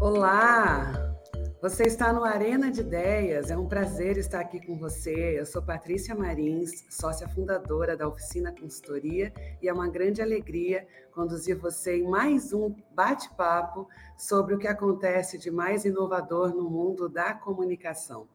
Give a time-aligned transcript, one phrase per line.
[0.00, 0.92] Olá!
[1.60, 5.40] Você está no Arena de Ideias, é um prazer estar aqui com você.
[5.40, 11.58] Eu sou Patrícia Marins, sócia fundadora da Oficina Consultoria, e é uma grande alegria conduzir
[11.58, 17.34] você em mais um bate-papo sobre o que acontece de mais inovador no mundo da
[17.34, 18.28] comunicação.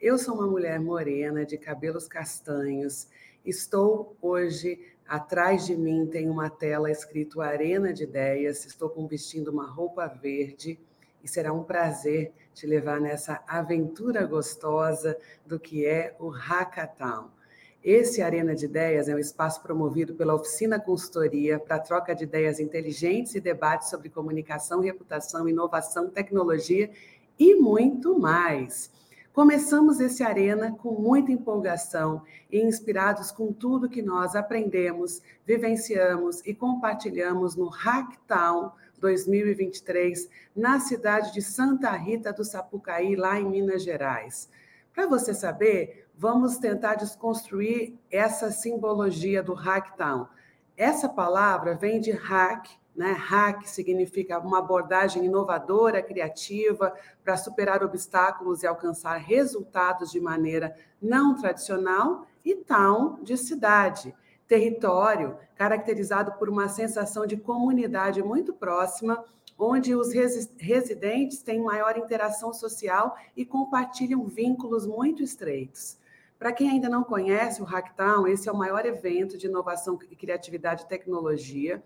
[0.00, 3.08] Eu sou uma mulher morena, de cabelos castanhos,
[3.44, 8.64] estou hoje Atrás de mim tem uma tela escrito Arena de Ideias.
[8.64, 10.78] Estou vestindo uma roupa verde
[11.22, 15.16] e será um prazer te levar nessa aventura gostosa
[15.46, 17.30] do que é o Hackathon.
[17.82, 22.60] Esse Arena de Ideias é um espaço promovido pela Oficina Consultoria para troca de ideias
[22.60, 26.90] inteligentes e debates sobre comunicação, reputação, inovação, tecnologia
[27.38, 28.90] e muito mais.
[29.32, 36.52] Começamos esse Arena com muita empolgação e inspirados com tudo que nós aprendemos, vivenciamos e
[36.52, 44.48] compartilhamos no Hacktown 2023, na cidade de Santa Rita do Sapucaí, lá em Minas Gerais.
[44.92, 50.28] Para você saber, vamos tentar desconstruir essa simbologia do Hacktown.
[50.76, 53.12] Essa palavra vem de hack, né?
[53.12, 56.92] Hack significa uma abordagem inovadora, criativa,
[57.24, 64.14] para superar obstáculos e alcançar resultados de maneira não tradicional, e town de cidade
[64.50, 69.24] território caracterizado por uma sensação de comunidade muito próxima,
[69.56, 75.96] onde os residentes têm maior interação social e compartilham vínculos muito estreitos.
[76.36, 80.82] Para quem ainda não conhece o Hacktown, esse é o maior evento de inovação, criatividade
[80.82, 81.80] e tecnologia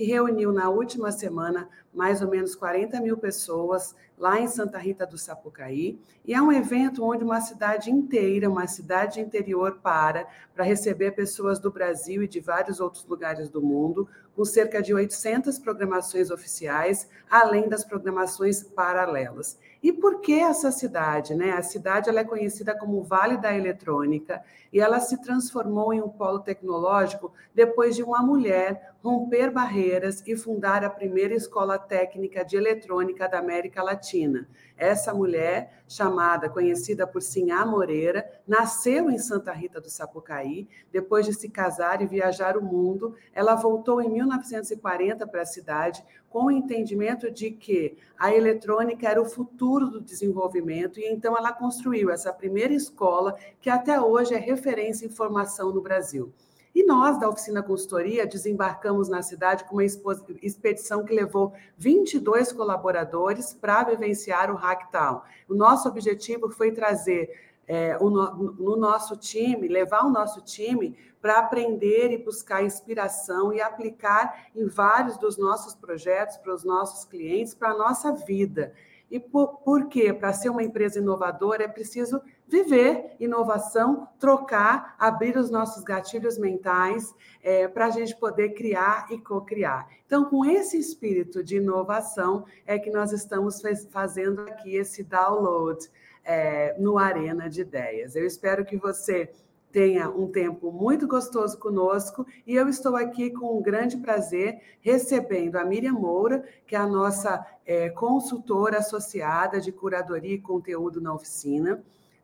[0.00, 5.06] que reuniu na última semana mais ou menos 40 mil pessoas lá em Santa Rita
[5.06, 5.98] do Sapucaí.
[6.24, 11.58] E é um evento onde uma cidade inteira, uma cidade interior, para para receber pessoas
[11.58, 17.08] do Brasil e de vários outros lugares do mundo, com cerca de 800 programações oficiais,
[17.28, 19.58] além das programações paralelas.
[19.82, 21.34] E por que essa cidade?
[21.34, 21.52] Né?
[21.52, 24.42] A cidade ela é conhecida como Vale da Eletrônica
[24.72, 30.36] e ela se transformou em um polo tecnológico depois de uma mulher romper barreiras e
[30.36, 34.46] fundar a primeira escola técnica de eletrônica da América Latina.
[34.80, 40.66] Essa mulher, chamada, conhecida por Sinhá Moreira, nasceu em Santa Rita do Sapucaí.
[40.90, 46.02] Depois de se casar e viajar o mundo, ela voltou em 1940 para a cidade
[46.30, 51.52] com o entendimento de que a eletrônica era o futuro do desenvolvimento e então ela
[51.52, 56.32] construiu essa primeira escola que até hoje é referência em formação no Brasil.
[56.74, 63.52] E nós, da Oficina Consultoria, desembarcamos na cidade com uma expedição que levou 22 colaboradores
[63.52, 65.22] para vivenciar o Hacktown.
[65.48, 67.30] O nosso objetivo foi trazer
[67.66, 73.52] é, o no, no nosso time, levar o nosso time para aprender e buscar inspiração
[73.52, 78.72] e aplicar em vários dos nossos projetos para os nossos clientes, para a nossa vida.
[79.10, 80.12] E por, por quê?
[80.12, 87.14] Para ser uma empresa inovadora é preciso viver inovação, trocar, abrir os nossos gatilhos mentais
[87.40, 89.88] é, para a gente poder criar e co-criar.
[90.04, 95.88] Então, com esse espírito de inovação, é que nós estamos fazendo aqui esse download
[96.24, 98.16] é, no Arena de Ideias.
[98.16, 99.30] Eu espero que você
[99.70, 105.54] tenha um tempo muito gostoso conosco e eu estou aqui com um grande prazer recebendo
[105.54, 111.14] a Miriam Moura, que é a nossa é, consultora associada de curadoria e conteúdo na
[111.14, 111.80] oficina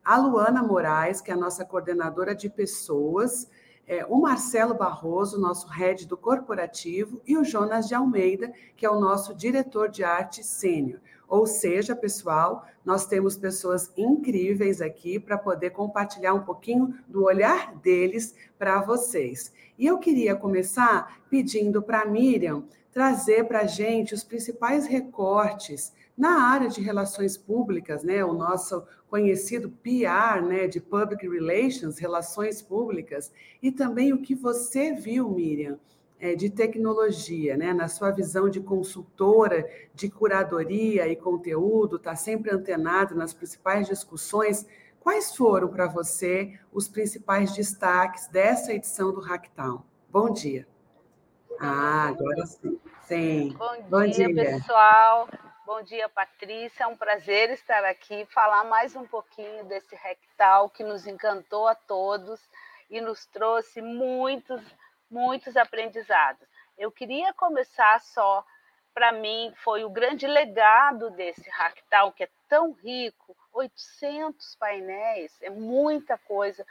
[0.06, 3.50] a Luana Moraes, que é a nossa coordenadora de pessoas,
[3.88, 8.90] é, o Marcelo Barroso, nosso head do corporativo, e o Jonas de Almeida, que é
[8.90, 11.00] o nosso diretor de arte sênior.
[11.28, 17.74] Ou seja, pessoal, nós temos pessoas incríveis aqui para poder compartilhar um pouquinho do olhar
[17.74, 19.52] deles para vocês.
[19.76, 22.62] E eu queria começar pedindo para a Miriam
[22.92, 28.82] trazer para a gente os principais recortes na área de relações públicas, né, o nosso
[29.08, 33.32] conhecido PR, né, de Public Relations, relações públicas,
[33.62, 35.78] e também o que você viu, Miriam,
[36.18, 42.50] é, de tecnologia, né, na sua visão de consultora de curadoria e conteúdo, está sempre
[42.50, 44.66] antenado nas principais discussões.
[44.98, 49.82] Quais foram para você os principais destaques dessa edição do Hacktown?
[50.10, 50.66] Bom dia.
[51.60, 52.80] Ah, agora sim.
[53.04, 53.54] Sim.
[53.56, 55.28] Bom, Bom dia, dia, pessoal.
[55.66, 56.84] Bom dia, Patrícia.
[56.84, 61.74] É um prazer estar aqui, falar mais um pouquinho desse rectal que nos encantou a
[61.74, 62.40] todos
[62.88, 64.62] e nos trouxe muitos,
[65.10, 66.46] muitos aprendizados.
[66.78, 68.46] Eu queria começar só,
[68.94, 75.50] para mim, foi o grande legado desse Hacktal, que é tão rico 800 painéis, é
[75.50, 76.64] muita coisa.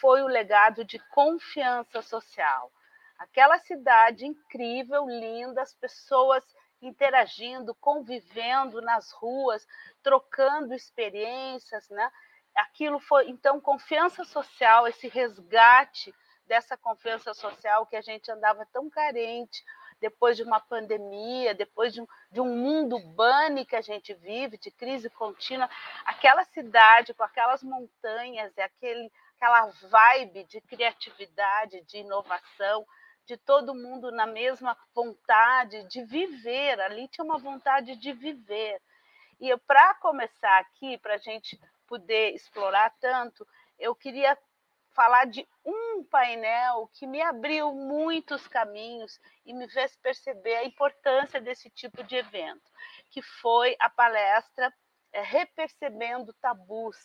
[0.00, 2.70] Foi o legado de confiança social.
[3.18, 6.44] Aquela cidade incrível, linda, as pessoas
[6.80, 9.66] interagindo, convivendo nas ruas,
[10.02, 12.10] trocando experiências, né?
[12.54, 16.12] Aquilo foi então confiança social, esse resgate
[16.46, 19.62] dessa confiança social que a gente andava tão carente
[20.00, 24.56] depois de uma pandemia, depois de um, de um mundo bunny que a gente vive,
[24.56, 25.68] de crise contínua,
[26.04, 32.86] aquela cidade com aquelas montanhas e aquele, aquela vibe de criatividade, de inovação,
[33.28, 38.80] de todo mundo na mesma vontade de viver, ali tinha uma vontade de viver.
[39.38, 43.46] E para começar aqui, para a gente poder explorar tanto,
[43.78, 44.36] eu queria
[44.92, 51.38] falar de um painel que me abriu muitos caminhos e me fez perceber a importância
[51.38, 52.72] desse tipo de evento,
[53.10, 54.72] que foi a palestra
[55.12, 56.96] é, Repercebendo Tabus.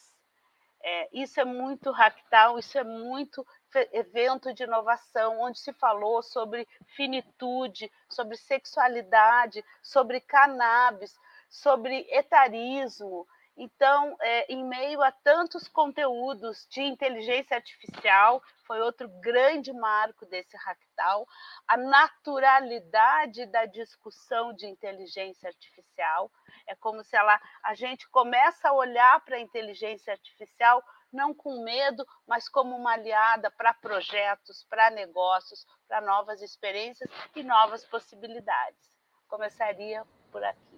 [0.81, 3.45] É, isso é muito ractal, isso é muito
[3.91, 11.17] evento de inovação, onde se falou sobre finitude, sobre sexualidade, sobre cannabis,
[11.49, 19.71] sobre etarismo, então, é, em meio a tantos conteúdos de inteligência artificial, foi outro grande
[19.71, 21.27] marco desse Ractal,
[21.67, 26.31] a naturalidade da discussão de inteligência artificial.
[26.67, 31.63] É como se ela, a gente começa a olhar para a inteligência artificial não com
[31.63, 38.91] medo, mas como uma aliada para projetos, para negócios, para novas experiências e novas possibilidades.
[39.27, 40.73] Começaria por aqui.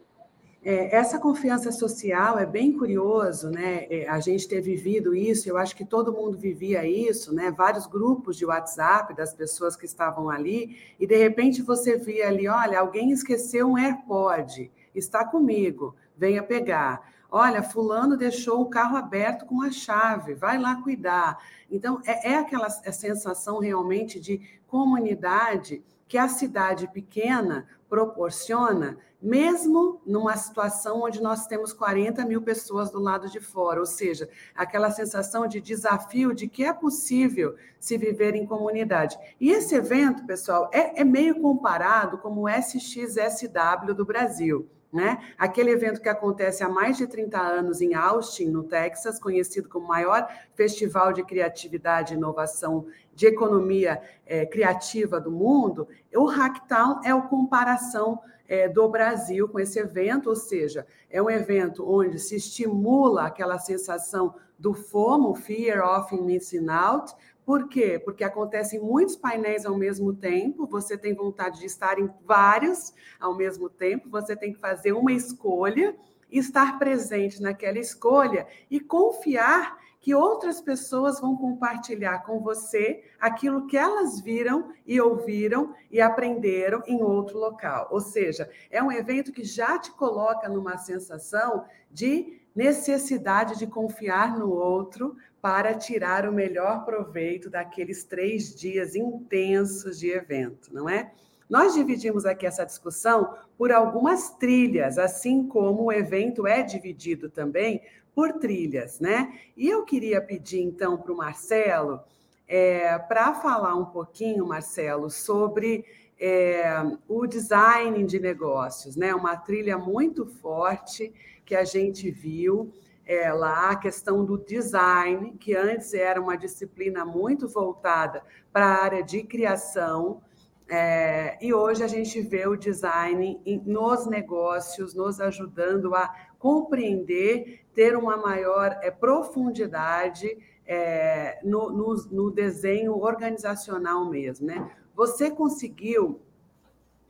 [0.67, 3.85] É, essa confiança social é bem curioso, né?
[3.87, 7.51] É, a gente ter vivido isso, eu acho que todo mundo vivia isso, né?
[7.51, 12.47] Vários grupos de WhatsApp das pessoas que estavam ali, e de repente você via ali:
[12.47, 17.13] olha, alguém esqueceu um AirPod, está comigo, venha pegar.
[17.31, 21.37] Olha, fulano deixou o carro aberto com a chave, vai lá cuidar.
[21.69, 30.01] Então, é, é aquela é sensação realmente de comunidade que a cidade pequena proporciona, mesmo
[30.05, 34.91] numa situação onde nós temos 40 mil pessoas do lado de fora, ou seja, aquela
[34.91, 39.17] sensação de desafio de que é possível se viver em comunidade.
[39.39, 44.69] E esse evento, pessoal, é, é meio comparado como o SXSW do Brasil.
[44.95, 45.19] Né?
[45.37, 49.83] Aquele evento que acontece há mais de 30 anos em Austin, no Texas, conhecido como
[49.83, 57.01] o maior festival de criatividade e inovação de economia é, criativa do mundo, o Hacktown
[57.03, 62.17] é a comparação é, do Brasil com esse evento, ou seja, é um evento onde
[62.17, 67.13] se estimula aquela sensação do FOMO, Fear of Missing Out,
[67.45, 68.01] por quê?
[68.03, 73.35] Porque acontecem muitos painéis ao mesmo tempo, você tem vontade de estar em vários ao
[73.35, 75.95] mesmo tempo, você tem que fazer uma escolha,
[76.31, 83.75] estar presente naquela escolha e confiar que outras pessoas vão compartilhar com você aquilo que
[83.75, 87.87] elas viram e ouviram e aprenderam em outro local.
[87.89, 94.37] Ou seja, é um evento que já te coloca numa sensação de necessidade de confiar
[94.37, 101.13] no outro para tirar o melhor proveito daqueles três dias intensos de evento, não é?
[101.49, 107.81] Nós dividimos aqui essa discussão por algumas trilhas, assim como o evento é dividido também
[108.15, 109.37] por trilhas, né?
[109.57, 111.99] E eu queria pedir então para o Marcelo
[112.47, 115.83] é, para falar um pouquinho, Marcelo, sobre
[116.17, 116.63] é,
[117.09, 119.13] o design de negócios, né?
[119.13, 121.13] Uma trilha muito forte
[121.43, 122.71] que a gente viu
[123.05, 128.83] é, lá, a questão do design, que antes era uma disciplina muito voltada para a
[128.83, 130.21] área de criação,
[130.67, 137.95] é, e hoje a gente vê o design nos negócios, nos ajudando a compreender, ter
[137.95, 144.47] uma maior é, profundidade é, no, no, no, desenho organizacional mesmo.
[144.47, 144.71] Né?
[144.95, 146.19] Você conseguiu,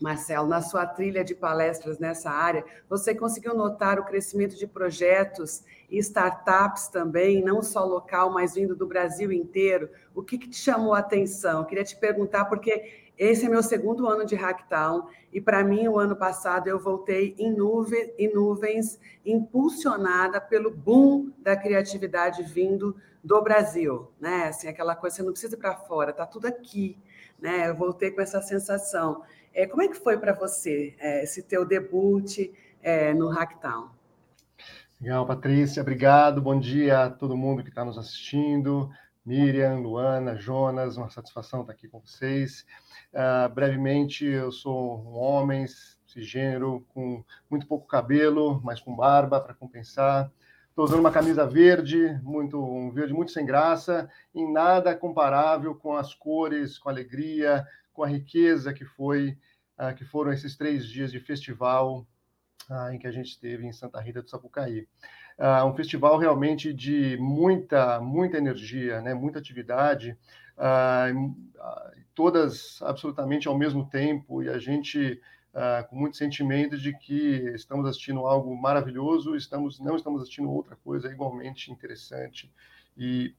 [0.02, 5.64] Marcelo, na sua trilha de palestras nessa área, você conseguiu notar o crescimento de projetos
[5.90, 9.90] e startups também, não só local, mas vindo do Brasil inteiro?
[10.14, 11.60] O que, que te chamou a atenção?
[11.60, 15.88] Eu queria te perguntar, porque esse é meu segundo ano de Hacktown e para mim
[15.88, 22.96] o ano passado eu voltei em, nuvem, em nuvens, impulsionada pelo boom da criatividade vindo
[23.24, 24.50] do Brasil, né?
[24.50, 26.98] Assim, aquela coisa, você não precisa ir para fora, tá tudo aqui,
[27.40, 27.70] né?
[27.70, 29.24] Eu voltei com essa sensação.
[29.54, 32.38] É, como é que foi para você é, esse teu debut
[32.84, 33.90] é, no Hacktown?
[35.02, 36.42] Legal, Patrícia, obrigado.
[36.42, 38.90] Bom dia a todo mundo que está nos assistindo.
[39.26, 42.64] Miriam, Luana, Jonas, uma satisfação estar aqui com vocês.
[43.12, 45.66] Uh, brevemente, eu sou um homem
[46.06, 50.32] cisgênero com muito pouco cabelo, mas com barba para compensar.
[50.70, 55.96] Estou usando uma camisa verde, muito um verde muito sem graça, em nada comparável com
[55.96, 59.38] as cores, com a alegria, com a riqueza que foi
[59.80, 62.06] uh, que foram esses três dias de festival
[62.70, 64.88] uh, em que a gente esteve em Santa Rita do Sapucaí.
[65.38, 70.18] Uh, um festival realmente de muita, muita energia, né, muita atividade,
[72.14, 75.22] todas absolutamente ao mesmo tempo, e a gente
[75.56, 80.76] Uh, com muito sentimento de que estamos assistindo algo maravilhoso, estamos não estamos assistindo outra
[80.76, 82.52] coisa igualmente interessante
[82.98, 83.34] e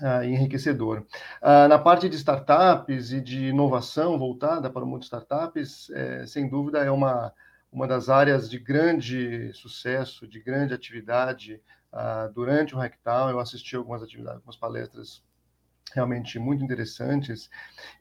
[0.00, 1.04] uh, enriquecedor.
[1.42, 6.26] Uh, na parte de startups e de inovação voltada para o mundo de startups, é,
[6.26, 7.32] sem dúvida é uma,
[7.72, 11.60] uma das áreas de grande sucesso, de grande atividade
[12.34, 13.30] durante o Hacktown.
[13.30, 15.24] Eu assisti algumas atividades, algumas palestras
[15.94, 17.50] realmente muito interessantes.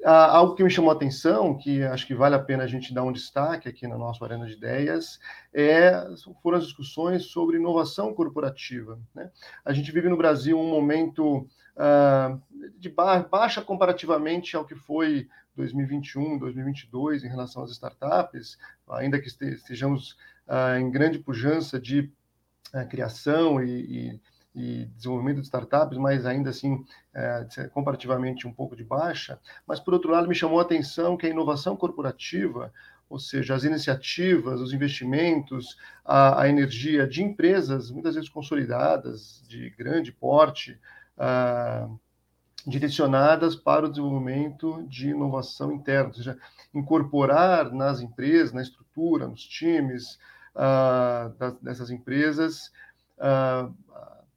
[0.03, 2.93] Ah, algo que me chamou a atenção, que acho que vale a pena a gente
[2.93, 5.19] dar um destaque aqui na nossa Arena de Ideias,
[5.53, 5.91] é,
[6.41, 9.00] foram as discussões sobre inovação corporativa.
[9.13, 9.29] Né?
[9.65, 11.47] A gente vive no Brasil um momento
[11.77, 12.38] ah,
[12.77, 18.57] de ba baixa comparativamente ao que foi 2021, 2022 em relação às startups,
[18.89, 22.11] ainda que estejamos ah, em grande pujança de
[22.73, 24.21] ah, criação e, e
[24.53, 29.39] e desenvolvimento de startups, mas ainda assim é, comparativamente um pouco de baixa.
[29.65, 32.72] Mas, por outro lado, me chamou a atenção que a inovação corporativa,
[33.10, 39.70] ou seja, as iniciativas, os investimentos, a, a energia de empresas, muitas vezes consolidadas, de
[39.72, 40.79] grande porte,
[41.17, 42.00] uh,
[42.67, 46.38] direcionadas para o desenvolvimento de inovação interna, ou seja,
[46.74, 50.20] incorporar nas empresas, na estrutura, nos times
[51.38, 52.72] das, dessas empresas,
[53.17, 53.74] uh,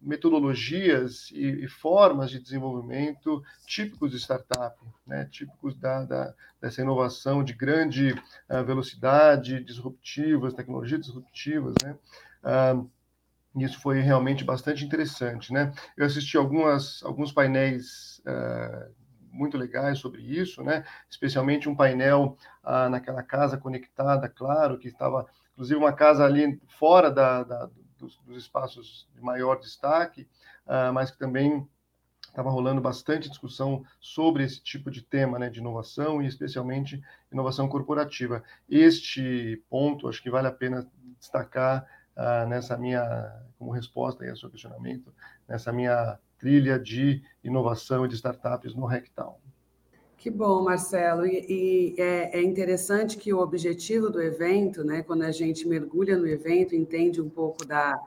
[0.05, 7.43] metodologias e, e, formas de desenvolvimento típicos de startup, né, típicos da, da, dessa inovação
[7.43, 8.13] de grande
[8.49, 11.97] uh, velocidade, disruptivas, tecnologias disruptivas, né?
[12.45, 12.91] Uh,
[13.57, 15.73] isso foi realmente bastante interessante, né?
[15.97, 18.93] Eu assisti algumas, alguns painéis uh,
[19.31, 20.85] muito legais sobre isso, né?
[21.09, 22.37] Especialmente um painel
[22.91, 28.37] naquela casa conectada, claro, que estava, inclusive, uma casa ali fora da, da dos, dos
[28.37, 30.29] espaços de maior destaque,
[30.67, 31.69] uh, mas que também
[32.27, 37.69] estava rolando bastante discussão sobre esse tipo de tema né, de inovação e especialmente inovação
[37.69, 38.43] corporativa.
[38.69, 40.87] Este ponto acho que vale a pena
[41.19, 41.87] destacar
[42.17, 43.03] uh, nessa minha,
[43.59, 45.15] como resposta ao seu questionamento,
[45.47, 49.41] nessa minha trilha de inovação e de startups no Rectal.
[50.25, 51.27] Que bom, Marcelo.
[51.27, 56.17] E, e é, é, interessante que o objetivo do evento, né, quando a gente mergulha
[56.17, 58.01] no evento, entende um pouco da,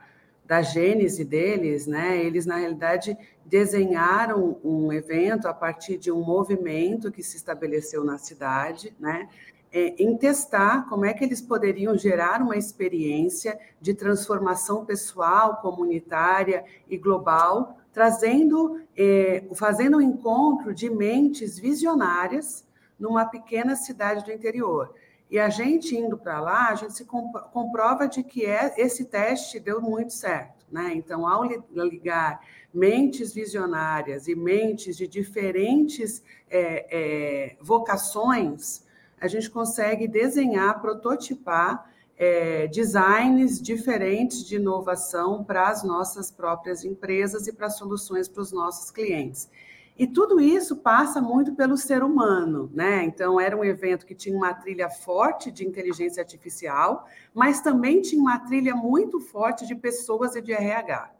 [0.43, 7.11] da gênese deles, né, eles, na realidade, desenharam um evento a partir de um movimento
[7.11, 9.29] que se estabeleceu na cidade, né,
[9.71, 16.65] é, em testar como é que eles poderiam gerar uma experiência de transformação pessoal, comunitária
[16.89, 22.65] e global trazendo, é, fazendo um encontro de mentes visionárias
[22.99, 24.93] numa pequena cidade do interior.
[25.29, 29.59] E a gente indo para lá, a gente se comprova de que é, esse teste
[29.59, 30.65] deu muito certo.
[30.71, 30.93] Né?
[30.95, 32.41] Então, ao ligar
[32.73, 38.85] mentes visionárias e mentes de diferentes é, é, vocações,
[39.19, 47.47] a gente consegue desenhar, prototipar é, designs diferentes de inovação para as nossas próprias empresas
[47.47, 49.49] e para soluções para os nossos clientes.
[49.97, 53.03] E tudo isso passa muito pelo ser humano, né?
[53.03, 58.21] Então, era um evento que tinha uma trilha forte de inteligência artificial, mas também tinha
[58.21, 61.11] uma trilha muito forte de pessoas e de RH.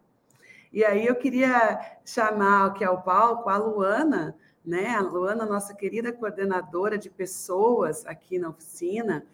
[0.72, 4.94] E aí eu queria chamar aqui ao palco a Luana, né?
[4.94, 9.26] A Luana, nossa querida coordenadora de pessoas aqui na oficina,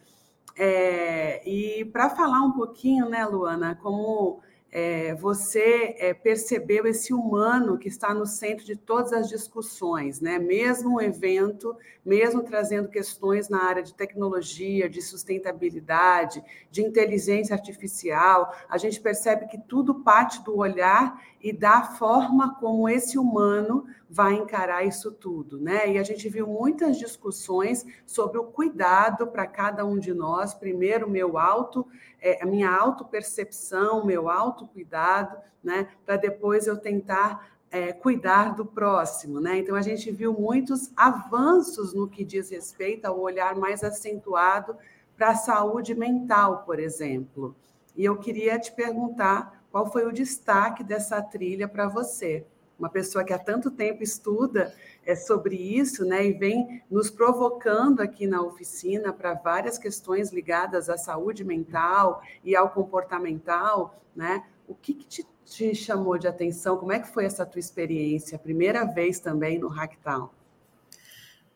[0.57, 4.41] é, e para falar um pouquinho, né, Luana, como
[4.77, 10.37] é, você é, percebeu esse humano que está no centro de todas as discussões, né?
[10.37, 18.53] Mesmo o evento, mesmo trazendo questões na área de tecnologia, de sustentabilidade, de inteligência artificial,
[18.67, 24.33] a gente percebe que tudo parte do olhar e da forma como esse humano vai
[24.33, 25.91] encarar isso tudo, né?
[25.91, 30.55] E a gente viu muitas discussões sobre o cuidado para cada um de nós.
[30.55, 31.85] Primeiro, meu auto,
[32.19, 35.87] é, a minha autopercepção, meu autocuidado, né?
[36.03, 39.59] Para depois eu tentar é, cuidar do próximo, né?
[39.59, 44.75] Então a gente viu muitos avanços no que diz respeito ao olhar mais acentuado
[45.15, 47.55] para a saúde mental, por exemplo.
[47.95, 52.45] E eu queria te perguntar qual foi o destaque dessa trilha para você
[52.79, 54.73] uma pessoa que há tanto tempo estuda
[55.05, 60.89] é, sobre isso, né, e vem nos provocando aqui na oficina para várias questões ligadas
[60.89, 64.45] à saúde mental e ao comportamental, né?
[64.65, 66.77] O que, que te, te, chamou de atenção?
[66.77, 68.39] Como é que foi essa tua experiência?
[68.39, 70.29] Primeira vez também no Hacktown?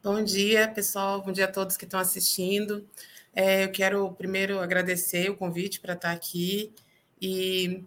[0.04, 1.22] Bom dia, pessoal.
[1.22, 2.86] Bom dia a todos que estão assistindo.
[3.34, 6.74] É, eu quero primeiro agradecer o convite para estar aqui
[7.22, 7.84] e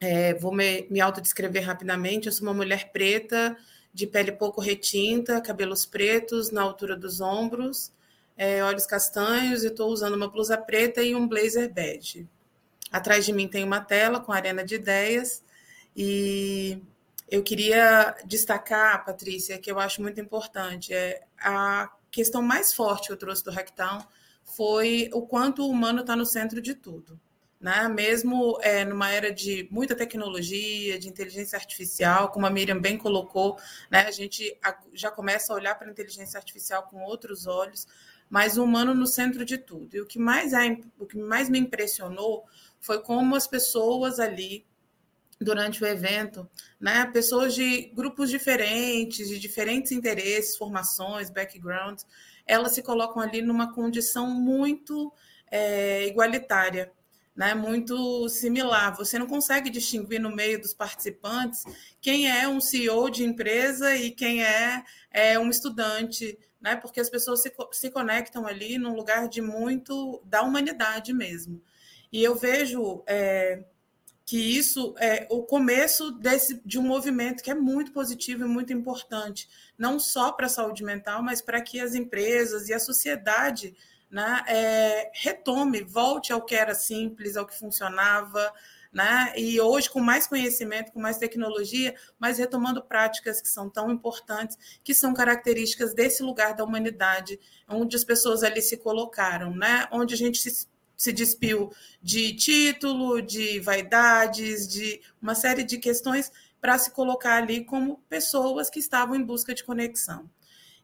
[0.00, 2.26] é, vou me, me autodescrever rapidamente.
[2.26, 3.56] Eu sou uma mulher preta,
[3.92, 7.92] de pele pouco retinta, cabelos pretos na altura dos ombros,
[8.36, 12.28] é, olhos castanhos e estou usando uma blusa preta e um blazer bege.
[12.92, 15.42] Atrás de mim tem uma tela com arena de ideias
[15.96, 16.82] e
[17.30, 23.12] eu queria destacar, Patrícia, que eu acho muito importante, é a questão mais forte que
[23.12, 24.00] eu trouxe do Hacktown
[24.44, 27.18] foi o quanto o humano está no centro de tudo.
[27.60, 27.88] Né?
[27.88, 33.58] Mesmo é, numa era de muita tecnologia, de inteligência artificial, como a Miriam bem colocou,
[33.90, 34.00] né?
[34.00, 34.58] a gente
[34.92, 37.86] já começa a olhar para a inteligência artificial com outros olhos,
[38.28, 39.96] mas o humano no centro de tudo.
[39.96, 42.44] E o que mais, é, o que mais me impressionou
[42.80, 44.66] foi como as pessoas ali
[45.40, 46.48] durante o evento,
[46.80, 47.04] né?
[47.06, 52.06] Pessoas de grupos diferentes, de diferentes interesses, formações, backgrounds,
[52.46, 55.12] elas se colocam ali numa condição muito
[55.50, 56.90] é, igualitária,
[57.36, 57.54] né?
[57.54, 58.96] Muito similar.
[58.96, 61.64] Você não consegue distinguir no meio dos participantes
[62.00, 66.74] quem é um CEO de empresa e quem é, é um estudante, né?
[66.74, 71.62] Porque as pessoas se, se conectam ali num lugar de muito da humanidade mesmo.
[72.10, 73.62] E eu vejo é,
[74.24, 78.72] que isso é o começo desse, de um movimento que é muito positivo e muito
[78.72, 83.76] importante, não só para a saúde mental, mas para que as empresas e a sociedade
[84.10, 88.52] né, é, retome, volte ao que era simples, ao que funcionava,
[88.92, 89.32] né?
[89.36, 94.56] E hoje, com mais conhecimento, com mais tecnologia, mas retomando práticas que são tão importantes,
[94.82, 99.86] que são características desse lugar da humanidade, onde as pessoas ali se colocaram, né?
[99.92, 101.70] Onde a gente se se despiu
[102.02, 108.70] de título, de vaidades, de uma série de questões para se colocar ali como pessoas
[108.70, 110.28] que estavam em busca de conexão.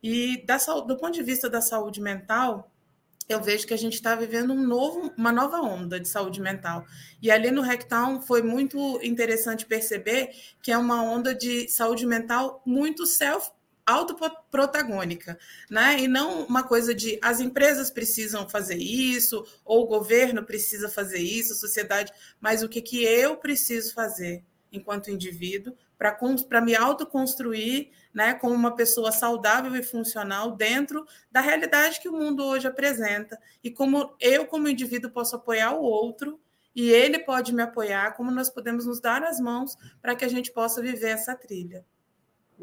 [0.03, 2.72] E da, do ponto de vista da saúde mental,
[3.29, 6.85] eu vejo que a gente está vivendo um novo, uma nova onda de saúde mental.
[7.21, 10.31] E ali no Hacktown foi muito interessante perceber
[10.63, 13.51] que é uma onda de saúde mental muito self
[13.85, 15.99] autoprotagônica, né?
[16.01, 21.19] E não uma coisa de as empresas precisam fazer isso, ou o governo precisa fazer
[21.19, 27.91] isso, a sociedade, mas o que, que eu preciso fazer enquanto indivíduo para me autoconstruir
[28.13, 33.39] né, como uma pessoa saudável e funcional dentro da realidade que o mundo hoje apresenta,
[33.63, 36.41] e como eu, como indivíduo, posso apoiar o outro
[36.75, 40.29] e ele pode me apoiar, como nós podemos nos dar as mãos para que a
[40.29, 41.85] gente possa viver essa trilha.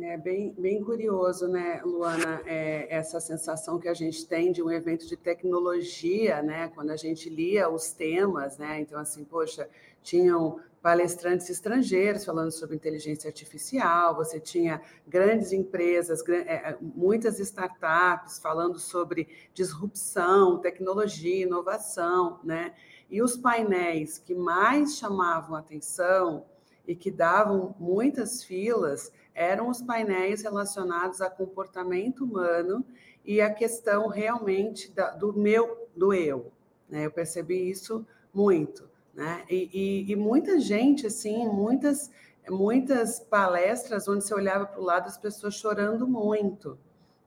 [0.02, 4.72] É bem, bem curioso, né, Luana, é, essa sensação que a gente tem de um
[4.72, 9.68] evento de tecnologia, né, quando a gente lia os temas, né, então assim, poxa,
[10.02, 18.40] tinham palestrantes estrangeiros falando sobre inteligência artificial, você tinha grandes empresas, é, é, muitas startups
[18.40, 22.74] falando sobre disrupção, tecnologia, inovação, né,
[23.10, 26.46] e os painéis que mais chamavam atenção
[26.88, 32.86] e que davam muitas filas eram os painéis relacionados a comportamento humano
[33.24, 36.52] e a questão realmente da, do meu, do eu.
[36.90, 37.06] Né?
[37.06, 38.89] Eu percebi isso muito.
[39.20, 39.44] Né?
[39.50, 39.70] E,
[40.08, 42.10] e, e muita gente, assim, muitas,
[42.50, 46.78] muitas palestras onde você olhava para o lado as pessoas chorando muito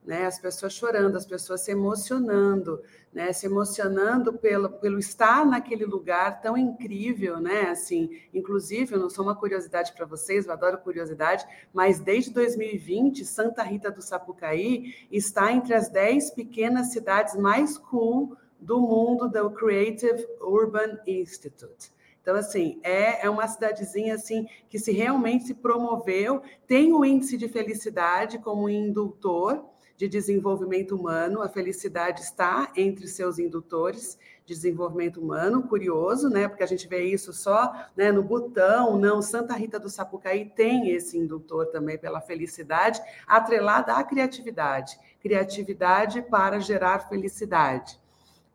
[0.04, 0.26] né?
[0.26, 3.32] As pessoas chorando, as pessoas se emocionando, né?
[3.32, 7.70] Se emocionando pelo, pelo estar naquele lugar tão incrível, né?
[7.70, 13.24] Assim, inclusive, eu não sou uma curiosidade para vocês, eu adoro curiosidade, mas desde 2020,
[13.24, 19.50] Santa Rita do Sapucaí está entre as 10 pequenas cidades mais cool do mundo do
[19.50, 21.92] Creative Urban Institute.
[22.22, 27.36] Então, assim, é, é uma cidadezinha assim que se realmente se promoveu, tem o índice
[27.36, 29.64] de felicidade como indutor,
[29.96, 36.48] de desenvolvimento humano, a felicidade está entre seus indutores de desenvolvimento humano, curioso, né?
[36.48, 40.90] Porque a gente vê isso só né, no Butão, não, Santa Rita do Sapucaí tem
[40.90, 48.01] esse indutor também pela felicidade, atrelada à criatividade, criatividade para gerar felicidade.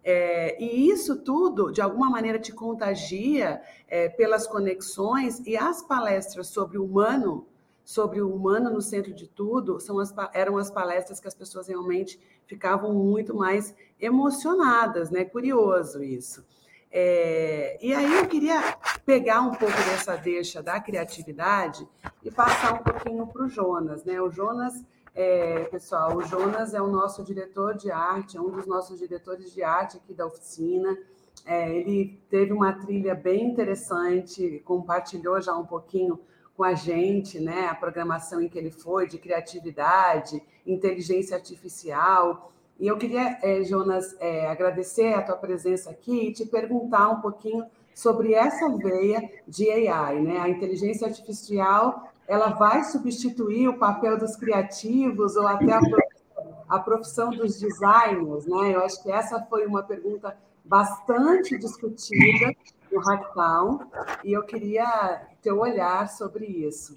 [0.10, 6.48] É, e isso tudo, de alguma maneira, te contagia é, pelas conexões e as palestras
[6.48, 7.46] sobre o humano
[7.84, 11.68] sobre o humano no centro de tudo são as, eram as palestras que as pessoas
[11.68, 15.24] realmente ficavam muito mais emocionadas, né?
[15.24, 16.46] Curioso isso.
[16.90, 18.62] É, e aí eu queria
[19.06, 21.88] pegar um pouco dessa deixa da criatividade
[22.24, 24.22] e passar um pouquinho para o Jonas, né?
[24.22, 24.86] O Jonas,
[25.18, 29.52] é, pessoal, o Jonas é o nosso diretor de arte, é um dos nossos diretores
[29.52, 30.96] de arte aqui da oficina.
[31.44, 36.20] É, ele teve uma trilha bem interessante, compartilhou já um pouquinho
[36.56, 37.66] com a gente, né?
[37.66, 42.52] A programação em que ele foi, de criatividade, inteligência artificial.
[42.80, 47.22] E eu queria, é, Jonas, é, agradecer a tua presença aqui e te perguntar um
[47.22, 50.38] pouquinho sobre essa veia de AI, né?
[50.38, 56.80] A inteligência artificial, ela vai substituir o papel dos criativos ou até a profissão, a
[56.80, 58.76] profissão dos designers, né?
[58.76, 62.54] Eu acho que essa foi uma pergunta bastante discutida
[62.92, 63.90] no Hacktown
[64.24, 66.94] e eu queria teu olhar sobre isso.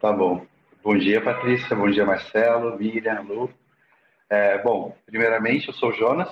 [0.00, 0.46] Tá bom.
[0.82, 1.76] Bom dia, Patrícia.
[1.76, 3.50] Bom dia, Marcelo, Miriam, Lu.
[4.30, 6.28] É, bom, primeiramente, eu sou o Jonas.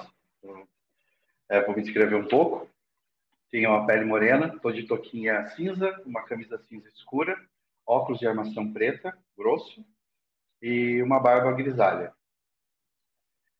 [1.48, 2.67] É, vou me descrever um pouco.
[3.50, 7.36] Tenho uma pele morena, estou de toquinha cinza, uma camisa cinza escura,
[7.86, 9.84] óculos de armação preta, grosso,
[10.60, 12.12] e uma barba grisalha.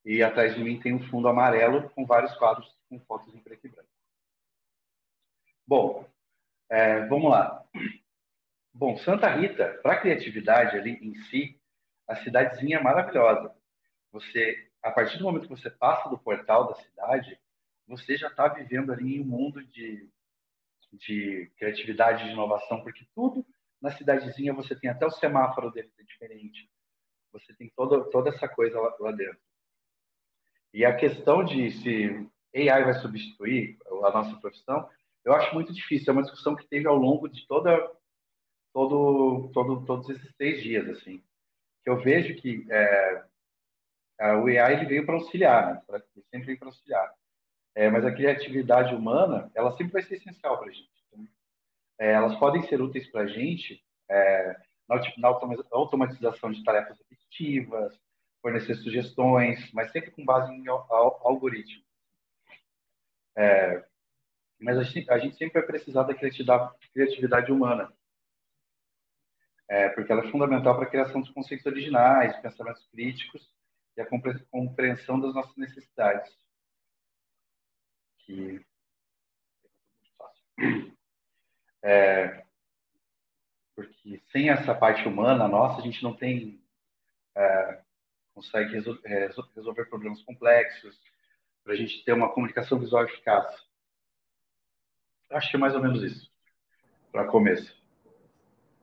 [0.05, 3.67] E atrás de mim tem um fundo amarelo com vários quadros com fotos em preto
[3.67, 3.89] e branco.
[5.67, 6.09] Bom,
[6.71, 7.65] é, vamos lá.
[8.73, 11.61] Bom, Santa Rita, para a criatividade ali em si,
[12.07, 13.55] a cidadezinha é maravilhosa.
[14.13, 17.39] Você, a partir do momento que você passa do portal da cidade,
[17.89, 20.09] você já está vivendo ali um mundo de,
[20.93, 23.45] de criatividade, de inovação, porque tudo
[23.81, 26.71] na cidadezinha você tem até o semáforo dele ser diferente.
[27.33, 29.39] Você tem toda, toda essa coisa lá, lá dentro.
[30.73, 34.89] E a questão de se AI vai substituir a nossa profissão,
[35.25, 36.11] eu acho muito difícil.
[36.11, 37.91] É uma discussão que teve ao longo de toda,
[38.73, 41.23] todo, todo, todos esses três dias, assim.
[41.87, 43.25] Eu vejo que é,
[44.37, 45.83] o AI ele veio para auxiliar, né?
[46.15, 47.18] Ele sempre veio para auxiliar.
[47.79, 50.91] É, mas a criatividade humana, ela sempre vai ser essencial para a gente.
[51.07, 51.29] Então,
[52.01, 55.29] é, elas podem ser úteis para a gente é, na, na
[55.71, 57.97] automatização de tarefas repetitivas,
[58.43, 61.85] fornecer sugestões, mas sempre com base em algoritmo.
[63.37, 63.85] É,
[64.61, 67.93] mas a gente, a gente, sempre vai precisar da criatividade, criatividade humana,
[69.69, 73.49] é, porque ela é fundamental para a criação dos conceitos originais, pensamentos críticos
[73.97, 74.09] e a
[74.51, 76.48] compreensão das nossas necessidades
[78.29, 78.61] que
[81.83, 82.45] é,
[83.75, 86.63] porque sem essa parte humana nossa a gente não tem
[87.35, 87.81] é,
[88.35, 91.01] consegue resol é, resolver problemas complexos
[91.65, 93.47] para a gente ter uma comunicação visual eficaz.
[95.31, 96.31] Acho que é mais ou menos isso
[97.11, 97.77] para começo.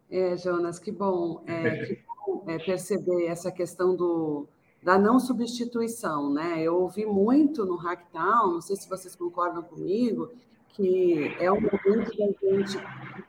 [0.09, 4.47] É Jonas que bom, é, que bom é, perceber essa questão do
[4.85, 6.61] da não substituição, né?
[6.61, 10.31] Eu ouvi muito no Hacktown, não sei se vocês concordam comigo,
[10.69, 12.77] que é um momento da gente,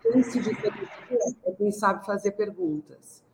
[0.02, 3.24] quem se diferencia é quem sabe fazer perguntas.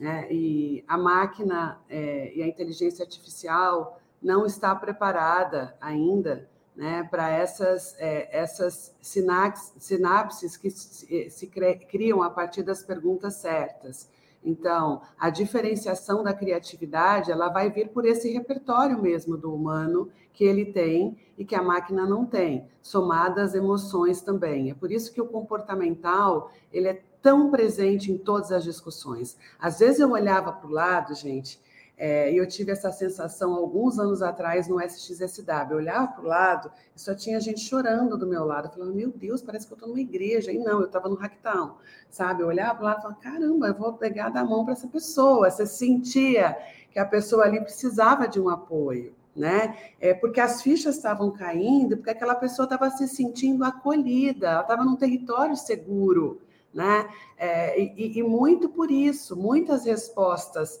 [0.00, 0.26] Né?
[0.32, 7.94] E a máquina é, e a inteligência artificial não está preparada ainda né, para essas,
[7.98, 14.08] é, essas sinapses, sinapses que se, se criam a partir das perguntas certas.
[14.46, 20.44] Então, a diferenciação da criatividade, ela vai vir por esse repertório mesmo do humano que
[20.44, 24.70] ele tem e que a máquina não tem, somadas emoções também.
[24.70, 29.36] É por isso que o comportamental, ele é tão presente em todas as discussões.
[29.58, 31.60] Às vezes eu olhava para o lado, gente,
[31.98, 35.70] é, e eu tive essa sensação alguns anos atrás no SXSW.
[35.70, 38.66] Eu olhava para o lado e só tinha gente chorando do meu lado.
[38.66, 40.52] Eu falava, meu Deus, parece que eu estou numa igreja.
[40.52, 41.76] E não, eu estava no Hacktown,
[42.10, 42.42] sabe?
[42.42, 44.86] Eu olhava para o lado e falava, caramba, eu vou pegar da mão para essa
[44.86, 45.50] pessoa.
[45.50, 46.54] Você sentia
[46.90, 49.14] que a pessoa ali precisava de um apoio.
[49.34, 49.76] Né?
[50.00, 54.82] É porque as fichas estavam caindo, porque aquela pessoa estava se sentindo acolhida, ela estava
[54.82, 56.40] num território seguro,
[56.72, 57.06] né?
[57.36, 60.80] É, e, e muito por isso, muitas respostas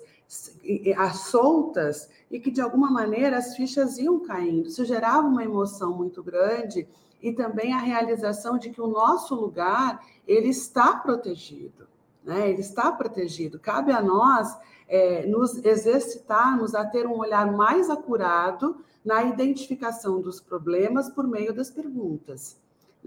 [1.14, 4.68] soltas e que de alguma maneira as fichas iam caindo.
[4.68, 6.88] Isso gerava uma emoção muito grande
[7.22, 11.86] e também a realização de que o nosso lugar ele está protegido,
[12.24, 12.50] né?
[12.50, 13.58] Ele está protegido.
[13.58, 14.56] Cabe a nós
[14.88, 21.54] é, nos exercitarmos a ter um olhar mais acurado na identificação dos problemas por meio
[21.54, 22.56] das perguntas.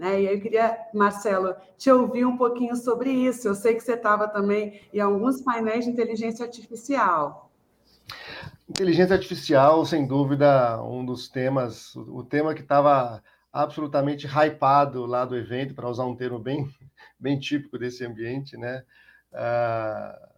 [0.00, 0.22] Né?
[0.22, 3.46] E eu queria, Marcelo, te ouvir um pouquinho sobre isso.
[3.46, 7.52] Eu sei que você estava também em alguns painéis de inteligência artificial.
[8.66, 15.36] Inteligência artificial, sem dúvida, um dos temas, o tema que estava absolutamente hypado lá do
[15.36, 16.66] evento, para usar um termo bem,
[17.20, 18.82] bem típico desse ambiente, né?
[19.34, 20.30] Uh,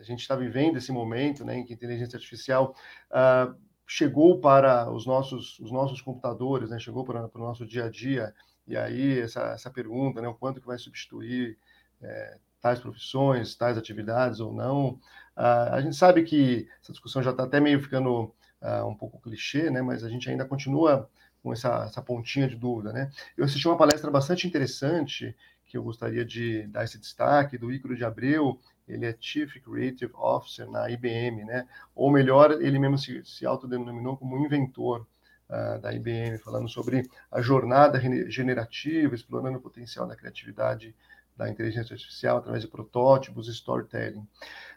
[0.00, 2.74] a gente está vivendo esse momento, né, em que a inteligência artificial
[3.12, 3.54] uh,
[3.86, 7.88] chegou para os nossos, os nossos computadores, né, chegou para, para o nosso dia a
[7.88, 8.34] dia,
[8.70, 11.58] e aí, essa, essa pergunta, né, o quanto que vai substituir
[12.00, 14.98] é, tais profissões, tais atividades ou não,
[15.36, 18.24] a gente sabe que essa discussão já está até meio ficando
[18.60, 21.08] uh, um pouco clichê, né, mas a gente ainda continua
[21.42, 23.10] com essa, essa pontinha de dúvida, né?
[23.34, 27.96] Eu assisti uma palestra bastante interessante que eu gostaria de dar esse destaque do Ícaro
[27.96, 31.66] de Abreu, ele é Chief Creative Officer na IBM, né?
[31.94, 35.06] Ou melhor, ele mesmo se, se autodenominou como inventor
[35.80, 40.94] da IBM, falando sobre a jornada generativa, explorando o potencial da criatividade
[41.40, 44.26] da inteligência artificial através de protótipos storytelling.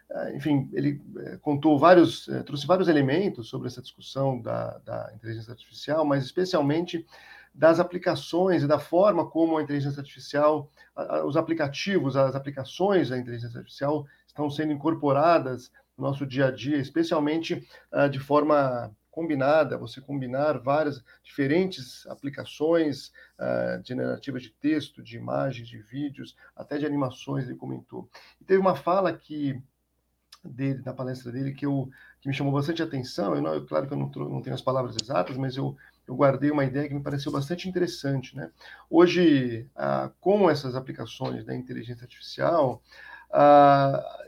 [0.09, 5.11] Uh, enfim, ele uh, contou vários, eh, trouxe vários elementos sobre essa discussão da, da
[5.13, 7.05] inteligência artificial, mas especialmente
[7.53, 10.71] das aplicações e da forma como a inteligência artificial,
[11.23, 16.77] os aplicativos, as aplicações da inteligência artificial estão sendo incorporadas no nosso dia a dia,
[16.77, 25.15] especialmente uh, de forma combinada, você combinar várias diferentes aplicações uh, generativas de texto, de
[25.15, 28.09] imagens, de vídeos, até de animações, ele comentou.
[28.41, 29.61] E teve uma fala que
[30.43, 33.35] dele, na palestra dele, que, eu, que me chamou bastante atenção.
[33.35, 36.51] Eu não, claro que eu não, não tenho as palavras exatas, mas eu eu guardei
[36.51, 38.35] uma ideia que me pareceu bastante interessante.
[38.35, 38.51] Né?
[38.89, 43.12] Hoje, ah, com essas aplicações da inteligência artificial, ah,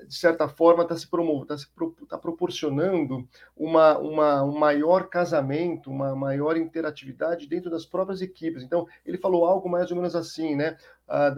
[0.08, 1.08] de certa forma, está se,
[1.48, 7.86] tá se pro, tá proporcionando uma, uma, um maior casamento, uma maior interatividade dentro das
[7.86, 8.64] próprias equipes.
[8.64, 10.78] Então, ele falou algo mais ou menos assim, né?
[11.08, 11.32] Ah,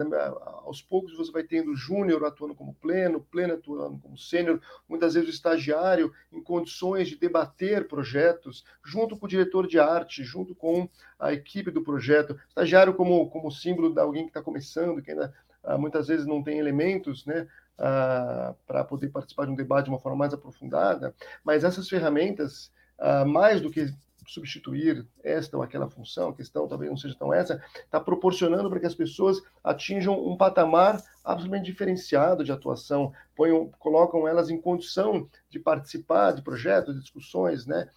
[0.64, 5.28] aos poucos você vai tendo júnior atuando como pleno, pleno atuando como sênior, muitas vezes
[5.28, 10.88] o estagiário em condições de debater projetos junto com o diretor de arte, junto com
[11.18, 15.34] a equipe do projeto, estagiário como, como símbolo de alguém que está começando, que ainda
[15.78, 17.46] muitas vezes não tem elementos né,
[17.80, 22.72] ah, para poder participar de um debate de uma forma mais aprofundada, mas essas ferramentas,
[22.98, 23.94] ah, mais do que
[24.26, 28.80] substituir esta ou aquela função, a questão talvez não seja tão essa, está proporcionando para
[28.80, 35.28] que as pessoas atinjam um patamar absolutamente diferenciado de atuação, ponham, colocam elas em condição
[35.48, 37.88] de participar de projetos, de discussões, né,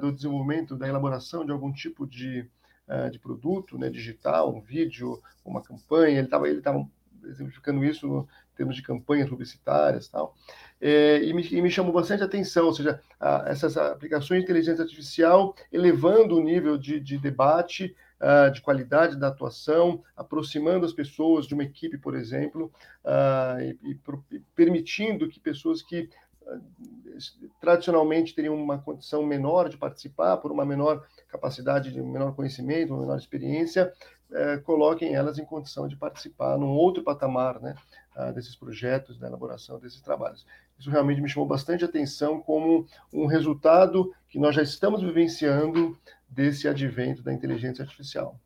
[0.00, 2.48] do desenvolvimento, da elaboração de algum tipo de,
[3.10, 6.86] de produto né, digital, um vídeo, uma campanha, ele estava ele tava
[7.24, 10.34] exemplificando isso em termos de campanhas publicitárias tal.
[10.80, 14.82] É, e, me, e me chamou bastante atenção, ou seja, a, essas aplicações de inteligência
[14.82, 21.46] artificial elevando o nível de, de debate, uh, de qualidade da atuação, aproximando as pessoas
[21.46, 22.72] de uma equipe, por exemplo,
[23.04, 24.00] uh, e, e,
[24.36, 26.08] e, permitindo que pessoas que
[26.42, 26.60] uh,
[27.60, 33.02] tradicionalmente teriam uma condição menor de participar, por uma menor capacidade de menor conhecimento, uma
[33.02, 33.92] menor experiência,
[34.32, 37.74] é, coloquem elas em condição de participar num outro patamar né,
[38.16, 40.46] uh, desses projetos, da elaboração desses trabalhos.
[40.78, 45.96] Isso realmente me chamou bastante atenção como um resultado que nós já estamos vivenciando
[46.28, 48.36] desse advento da inteligência artificial.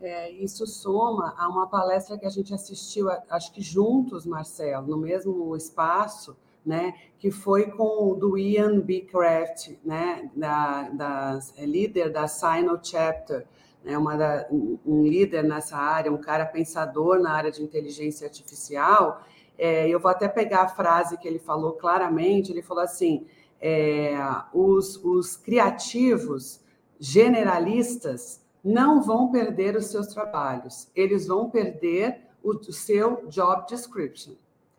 [0.00, 4.98] É, isso soma a uma palestra que a gente assistiu, acho que juntos, Marcelo, no
[4.98, 9.02] mesmo espaço, né, que foi com o do Ian B.
[9.02, 13.46] Craft, né, da, da é líder da Sino Chapter,
[13.84, 14.16] né, uma
[14.50, 19.22] um líder nessa área, um cara pensador na área de inteligência artificial.
[19.58, 22.50] É, eu vou até pegar a frase que ele falou claramente.
[22.50, 23.26] Ele falou assim:
[23.60, 24.16] é,
[24.52, 26.60] os, os criativos
[26.98, 34.32] generalistas não vão perder os seus trabalhos, eles vão perder o, o seu job description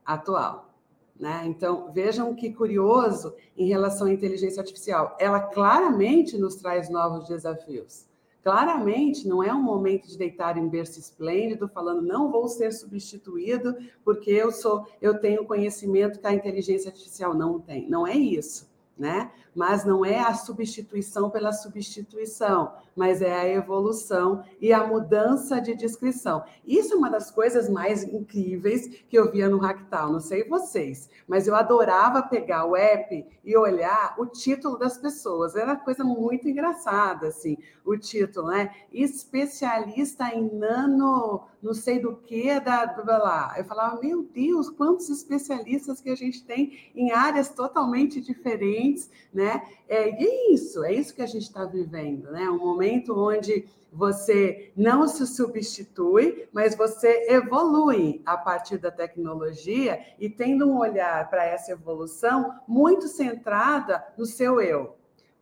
[0.04, 0.74] atual.
[1.18, 1.44] Né?
[1.46, 5.15] Então, vejam que curioso em relação à inteligência artificial.
[5.20, 8.06] Ela claramente nos traz novos desafios.
[8.45, 13.75] Claramente, não é um momento de deitar em berço esplêndido, falando não vou ser substituído
[14.03, 17.89] porque eu sou, eu tenho conhecimento que a inteligência artificial não tem.
[17.89, 19.31] Não é isso né?
[19.53, 25.75] Mas não é a substituição pela substituição, mas é a evolução e a mudança de
[25.75, 26.43] descrição.
[26.65, 31.10] Isso é uma das coisas mais incríveis que eu via no Ractal, não sei vocês,
[31.27, 35.55] mas eu adorava pegar o app e olhar o título das pessoas.
[35.55, 38.73] Era coisa muito engraçada, assim, o título, né?
[38.91, 43.53] Especialista em nano, não sei do que, da, lá.
[43.58, 49.10] Eu falava, meu Deus, quantos especialistas que a gente tem em áreas totalmente diferentes diferentes,
[49.34, 49.63] né?
[49.88, 52.50] É, é isso, é isso que a gente está vivendo, né?
[52.50, 60.30] Um momento onde você não se substitui, mas você evolui a partir da tecnologia e
[60.30, 64.95] tendo um olhar para essa evolução muito centrada no seu eu,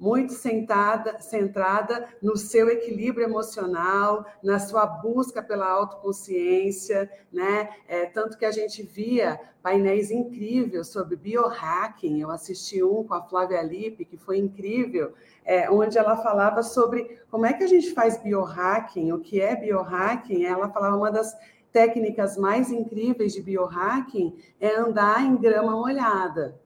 [0.04, 7.70] muito sentada, centrada no seu equilíbrio emocional, na sua busca pela autoconsciência, né?
[7.88, 12.20] É, tanto que a gente via painéis incríveis sobre biohacking.
[12.20, 15.14] Eu assisti um com a Flávia Lippe, que foi incrível,
[15.46, 19.56] é, onde ela falava sobre como é que a gente faz biohacking, o que é
[19.56, 20.44] biohacking.
[20.44, 21.34] Ela falava uma das
[21.72, 26.60] técnicas mais incríveis de biohacking é andar em grama molhada.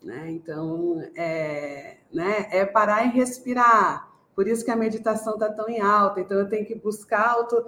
[0.00, 0.30] Né?
[0.30, 5.80] Então, é, né, é parar e respirar, Por isso que a meditação está tão em
[5.80, 6.20] alta.
[6.20, 7.64] Então, eu tenho que buscar auto,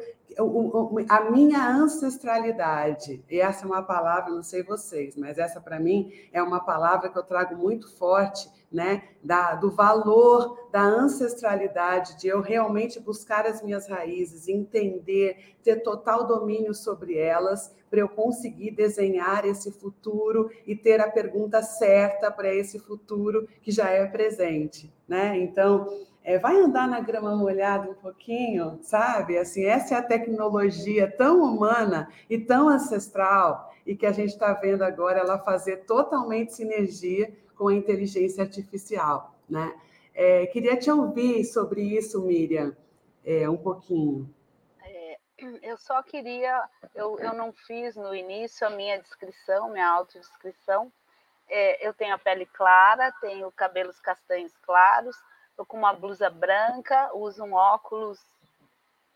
[1.08, 3.22] a minha ancestralidade.
[3.30, 7.08] E essa é uma palavra, não sei vocês, mas essa para mim é uma palavra
[7.08, 9.04] que eu trago muito forte, né?
[9.22, 16.26] Da, do valor da ancestralidade, de eu realmente buscar as minhas raízes, entender, ter total
[16.26, 22.52] domínio sobre elas, para eu conseguir desenhar esse futuro e ter a pergunta certa para
[22.52, 25.38] esse futuro que já é presente, né?
[25.38, 25.88] Então
[26.24, 29.38] é, vai andar na grama molhada um pouquinho, sabe?
[29.38, 34.52] Assim, essa é a tecnologia tão humana e tão ancestral e que a gente está
[34.54, 39.74] vendo agora ela fazer totalmente sinergia com a inteligência artificial, né?
[40.14, 42.76] É, queria te ouvir sobre isso, Miriam,
[43.24, 44.32] é, um pouquinho.
[44.82, 45.18] É,
[45.62, 46.62] eu só queria,
[46.94, 50.92] eu, eu não fiz no início a minha descrição, minha autodescrição.
[51.48, 55.16] É, eu tenho a pele clara, tenho cabelos castanhos claros,
[55.54, 58.18] Estou com uma blusa branca, uso um óculos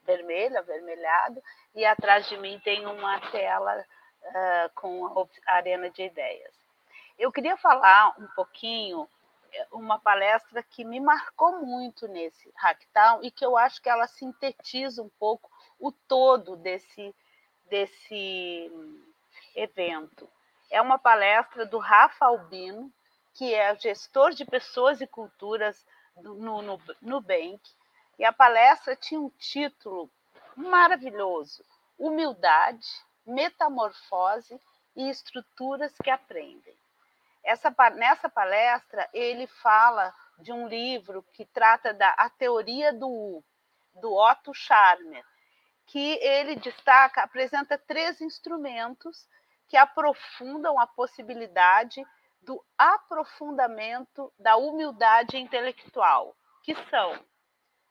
[0.05, 1.43] vermelho, avermelhado,
[1.75, 3.85] e atrás de mim tem uma tela
[4.23, 6.55] uh, com a Arena de Ideias.
[7.19, 9.09] Eu queria falar um pouquinho,
[9.53, 14.07] eh, uma palestra que me marcou muito nesse Hacktown e que eu acho que ela
[14.07, 15.51] sintetiza um pouco
[15.81, 17.13] o todo desse,
[17.69, 18.71] desse
[19.57, 20.31] evento.
[20.71, 22.93] É uma palestra do Rafa Albino,
[23.35, 25.85] que é gestor de pessoas e culturas
[26.17, 27.61] no, no Nubank,
[28.17, 30.09] e a palestra tinha um título
[30.57, 31.65] maravilhoso:
[31.99, 32.87] Humildade,
[33.27, 34.61] Metamorfose
[34.95, 36.78] e Estruturas que Aprendem.
[37.49, 43.45] Essa, nessa palestra, ele fala de um livro que trata da a teoria do U,
[43.95, 45.25] do Otto Scharmer,
[45.87, 49.27] que ele destaca, apresenta três instrumentos
[49.67, 52.05] que aprofundam a possibilidade
[52.43, 57.19] do aprofundamento da humildade intelectual, que são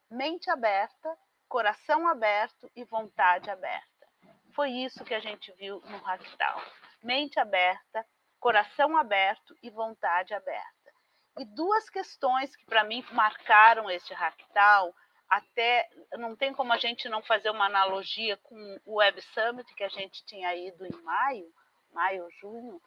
[0.07, 1.17] mente aberta,
[1.49, 4.07] coração aberto e vontade aberta.
[4.53, 6.61] Foi isso que a gente viu no Ractal.
[7.01, 8.05] Mente aberta,
[8.39, 10.93] coração aberto e vontade aberta.
[11.39, 14.93] E duas questões que para mim marcaram este Ractal,
[15.29, 19.83] até não tem como a gente não fazer uma analogia com o Web Summit que
[19.83, 21.51] a gente tinha ido em maio,
[21.91, 22.81] maio, junho,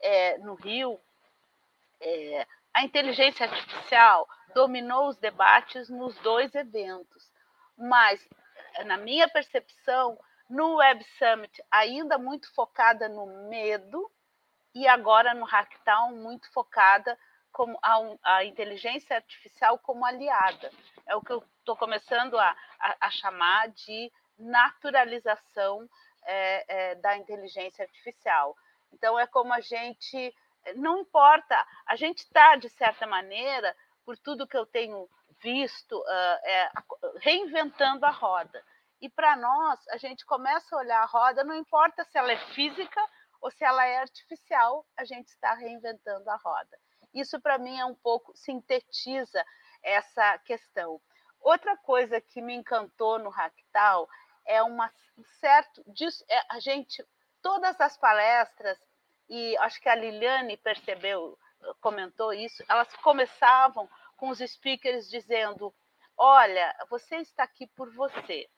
[0.00, 1.00] é, no Rio,
[2.00, 7.32] é, a inteligência artificial dominou os debates nos dois eventos,
[7.76, 8.28] mas,
[8.84, 14.10] na minha percepção, no Web Summit, ainda muito focada no medo,
[14.74, 17.18] e agora no Hacktown, muito focada
[17.52, 20.70] como a, a inteligência artificial como aliada.
[21.06, 25.88] É o que eu estou começando a, a, a, chamar de naturalização
[26.24, 28.56] é, é, da inteligência artificial.
[28.92, 30.34] Então, é como a gente
[30.76, 35.08] não importa, a gente está, de certa maneira, por tudo que eu tenho
[35.42, 36.70] visto, uh, é,
[37.20, 38.62] reinventando a roda.
[39.00, 42.38] E para nós, a gente começa a olhar a roda, não importa se ela é
[42.54, 43.00] física
[43.44, 46.80] ou se ela é artificial, a gente está reinventando a roda.
[47.12, 49.44] Isso, para mim, é um pouco, sintetiza
[49.82, 50.98] essa questão.
[51.42, 54.08] Outra coisa que me encantou no Ractal
[54.46, 54.90] é uma
[55.40, 55.84] certo.
[56.30, 57.06] É, a gente,
[57.42, 58.78] todas as palestras
[59.28, 61.38] e acho que a Liliane percebeu,
[61.82, 65.74] comentou isso, elas começavam com os speakers dizendo:
[66.16, 68.48] olha, você está aqui por você,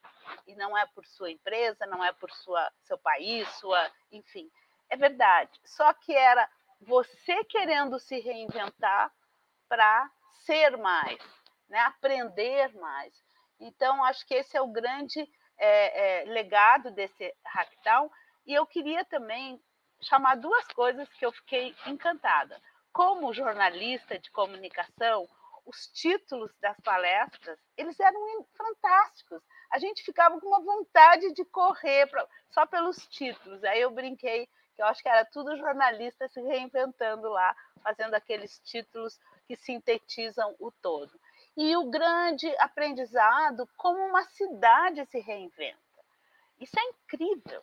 [0.46, 4.48] e não é por sua empresa, não é por sua, seu país, sua, enfim.
[4.90, 5.50] É verdade.
[5.64, 6.48] Só que era
[6.80, 9.10] você querendo se reinventar
[9.68, 10.10] para
[10.44, 11.18] ser mais,
[11.68, 11.78] né?
[11.80, 13.12] aprender mais.
[13.58, 18.10] Então, acho que esse é o grande é, é, legado desse Hackdown.
[18.46, 19.60] E eu queria também
[20.02, 22.60] chamar duas coisas que eu fiquei encantada.
[22.92, 25.26] Como jornalista de comunicação,
[25.64, 29.42] os títulos das palestras, eles eram fantásticos.
[29.72, 33.62] A gente ficava com uma vontade de correr pra, só pelos títulos.
[33.64, 38.60] Aí eu brinquei que eu acho que era tudo jornalista se reinventando lá, fazendo aqueles
[38.60, 41.18] títulos que sintetizam o todo.
[41.56, 45.78] E o grande aprendizado, como uma cidade se reinventa.
[46.60, 47.62] Isso é incrível.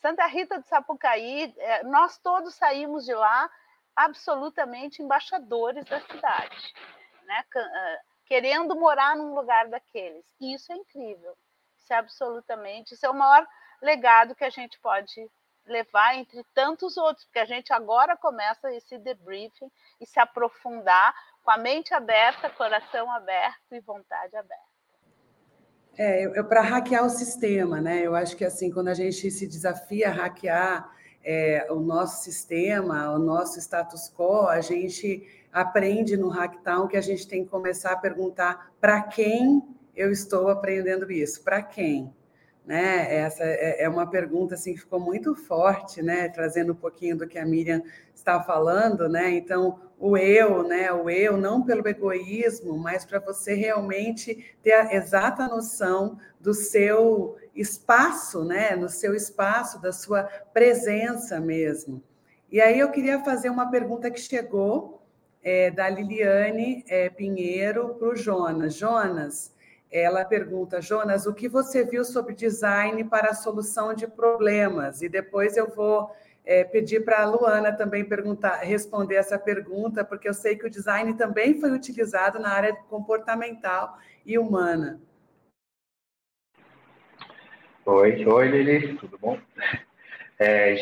[0.00, 3.48] Santa Rita do Sapucaí, é, nós todos saímos de lá
[3.94, 6.74] absolutamente embaixadores da cidade,
[7.24, 7.44] né?
[7.54, 10.24] Ah, querendo morar num lugar daqueles.
[10.40, 11.36] E isso é incrível.
[11.78, 13.46] Isso é absolutamente, isso é o maior
[13.82, 15.30] legado que a gente pode
[15.70, 21.50] levar entre tantos outros, porque a gente agora começa esse debriefing e se aprofundar com
[21.50, 24.70] a mente aberta, coração aberto e vontade aberta.
[25.96, 28.00] É, para hackear o sistema, né?
[28.02, 30.90] Eu acho que assim, quando a gente se desafia a hackear
[31.22, 37.00] é, o nosso sistema, o nosso status quo, a gente aprende no Hacktown que a
[37.00, 39.62] gente tem que começar a perguntar para quem
[39.94, 42.14] eu estou aprendendo isso, para quem?
[42.70, 43.16] Né?
[43.16, 46.28] Essa é, é uma pergunta assim que ficou muito forte, né?
[46.28, 47.82] Trazendo um pouquinho do que a Miriam
[48.14, 49.28] está falando, né?
[49.30, 50.92] Então, o eu, né?
[50.92, 57.36] O eu não pelo egoísmo, mas para você realmente ter a exata noção do seu
[57.56, 58.76] espaço, né?
[58.76, 62.00] No seu espaço, da sua presença mesmo.
[62.52, 65.02] E aí eu queria fazer uma pergunta que chegou
[65.42, 68.76] é, da Liliane é, Pinheiro para o Jonas.
[68.76, 69.52] Jonas,
[69.90, 75.02] ela pergunta, Jonas, o que você viu sobre design para a solução de problemas?
[75.02, 76.14] E depois eu vou
[76.44, 80.70] é, pedir para a Luana também perguntar, responder essa pergunta, porque eu sei que o
[80.70, 85.00] design também foi utilizado na área comportamental e humana.
[87.84, 89.38] Oi, oi Lili, tudo bom?
[90.38, 90.74] É,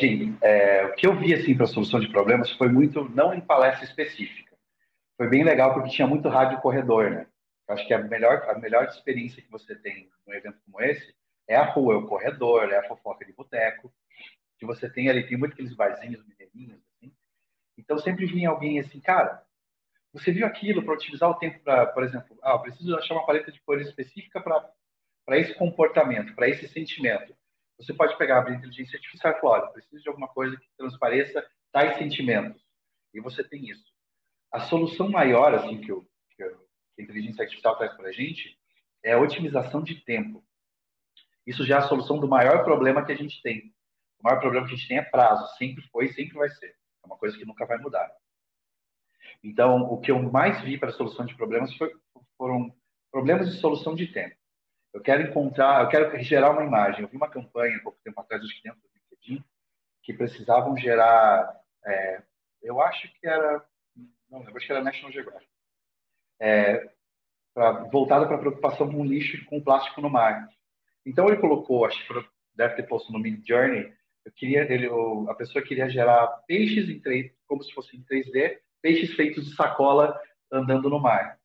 [0.43, 3.85] é, o que eu vi assim para solução de problemas foi muito, não em palestra
[3.85, 4.55] específica,
[5.17, 7.27] foi bem legal porque tinha muito rádio corredor, né?
[7.69, 11.15] Eu acho que a melhor, a melhor experiência que você tem num evento como esse
[11.47, 13.93] é a rua, é o corredor, é a fofoca de boteco,
[14.59, 17.13] que você tem ali, tem muito aqueles barzinhos mineirinhos, assim.
[17.77, 19.43] Então sempre vinha alguém assim, cara,
[20.13, 23.53] você viu aquilo para utilizar o tempo para, por exemplo, ah, preciso achar uma paleta
[23.53, 24.69] de cores específica para
[25.29, 27.37] para esse comportamento, para esse sentimento.
[27.77, 31.47] Você pode pegar a inteligência artificial e falar, olha, preciso de alguma coisa que transpareça
[31.71, 32.65] tais sentimentos.
[33.13, 33.85] E você tem isso.
[34.51, 36.09] A solução maior, assim, que, eu,
[36.99, 38.59] que, a inteligência artificial traz para a gente
[39.05, 40.45] é a otimização de tempo.
[41.47, 43.73] Isso já é a solução do maior problema que a gente tem.
[44.19, 45.57] O maior problema que a gente tem é prazo.
[45.57, 46.75] Sempre foi e sempre vai ser.
[47.03, 48.11] É uma coisa que nunca vai mudar.
[49.43, 51.93] Então, o que eu mais vi para a solução de problemas foi,
[52.37, 52.75] foram
[53.11, 54.37] problemas de solução de tempo.
[54.93, 57.03] Eu quero encontrar, eu quero gerar uma imagem.
[57.03, 59.45] Eu vi uma campanha pouco tempo atrás, acho que dentro do LinkedIn,
[60.03, 62.23] que precisavam gerar, é,
[62.63, 63.65] eu acho que era,
[64.29, 65.51] não lembro, acho que era National Geographic,
[66.41, 66.91] é,
[67.55, 70.49] pra, voltada para a preocupação com lixo e com plástico no mar.
[71.05, 73.93] Então ele colocou, acho que deve ter posto no Mid Journey,
[74.25, 74.89] eu queria, ele,
[75.29, 79.55] a pessoa queria gerar peixes em 3, como se fosse em 3D, peixes feitos de
[79.55, 80.21] sacola
[80.53, 81.39] andando no mar.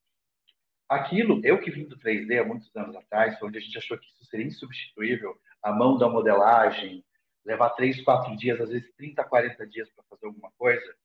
[0.90, 4.06] Aquilo, eu que vim do 3D há muitos anos atrás, onde a gente achou que
[4.06, 7.06] isso seria insubstituível, a mão da modelagem,
[7.46, 10.96] levar 3, 4 dias, às vezes 30, 40 dias para fazer alguma coisa.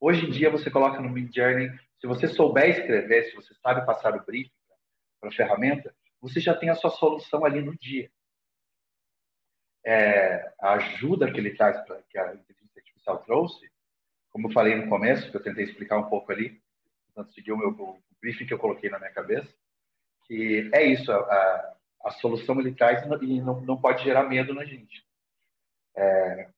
[0.00, 1.70] Hoje em dia, você coloca no Mid Journey,
[2.00, 4.52] se você souber escrever, se você sabe passar o briefing
[5.20, 8.10] para a ferramenta, você já tem a sua solução ali no dia.
[9.84, 13.70] É, a ajuda que ele traz, pra, que a inteligência artificial trouxe,
[14.30, 16.62] como eu falei no começo, que eu tentei explicar um pouco ali,
[17.06, 19.52] portanto, seguiu o meu o briefing que eu coloquei na minha cabeça,
[20.26, 24.64] que é isso, a, a solução ele traz e não, não pode gerar medo na
[24.64, 25.04] gente.
[25.96, 26.48] É,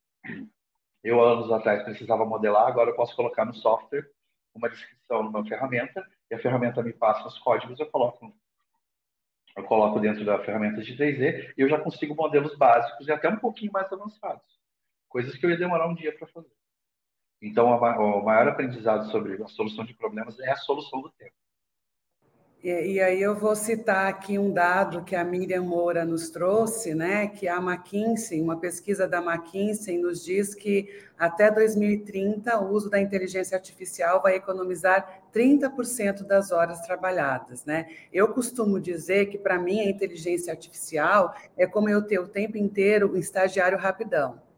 [1.03, 4.09] eu, anos atrás, precisava modelar, agora eu posso colocar no software
[4.55, 8.34] uma descrição numa ferramenta, e a ferramenta me passa os códigos, eu coloco,
[9.57, 13.28] eu coloco dentro da ferramenta de 3D, e eu já consigo modelos básicos e até
[13.28, 14.46] um pouquinho mais avançados.
[15.09, 16.53] Coisas que eu ia demorar um dia para fazer.
[17.42, 21.34] Então, o maior aprendizado sobre a solução de problemas é a solução do tempo.
[22.62, 26.94] E, e, aí eu vou citar aqui um dado que a Miriam Moura nos trouxe,
[26.94, 30.86] né, que a McKinsey, uma pesquisa da McKinsey nos diz que
[31.18, 37.86] até 2030 o uso da inteligência artificial vai economizar 30% das horas trabalhadas, né?
[38.12, 42.58] Eu costumo dizer que para mim a inteligência artificial é como eu ter o tempo
[42.58, 44.49] inteiro um estagiário rapidão.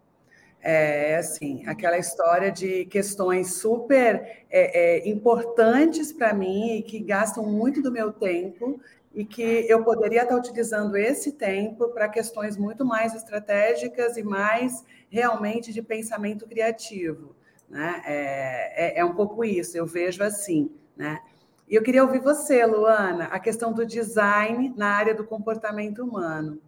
[0.64, 7.44] É assim, aquela história de questões super é, é, importantes para mim e que gastam
[7.44, 8.80] muito do meu tempo
[9.12, 14.84] e que eu poderia estar utilizando esse tempo para questões muito mais estratégicas e mais
[15.10, 17.34] realmente de pensamento criativo.
[17.68, 18.00] Né?
[18.06, 20.70] É, é, é um pouco isso, eu vejo assim.
[20.96, 21.20] Né?
[21.68, 26.60] E eu queria ouvir você, Luana, a questão do design na área do comportamento humano.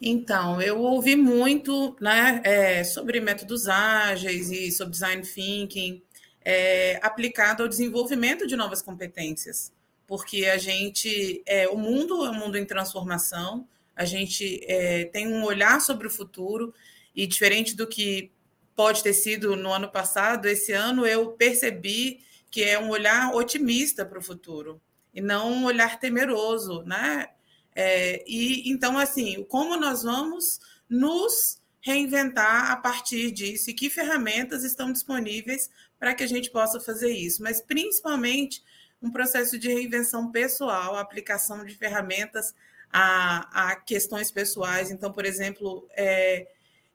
[0.00, 6.02] Então, eu ouvi muito né, é, sobre métodos ágeis e sobre design thinking
[6.42, 9.70] é, aplicado ao desenvolvimento de novas competências,
[10.06, 15.28] porque a gente, é, o mundo é um mundo em transformação, a gente é, tem
[15.28, 16.72] um olhar sobre o futuro
[17.14, 18.30] e diferente do que
[18.74, 22.20] pode ter sido no ano passado, esse ano eu percebi
[22.50, 24.80] que é um olhar otimista para o futuro
[25.12, 27.28] e não um olhar temeroso, né?
[27.74, 34.64] É, e então, assim, como nós vamos nos reinventar a partir disso e que ferramentas
[34.64, 38.62] estão disponíveis para que a gente possa fazer isso, mas principalmente
[39.02, 42.54] um processo de reinvenção pessoal, aplicação de ferramentas
[42.92, 44.90] a, a questões pessoais.
[44.90, 46.48] Então, por exemplo, é,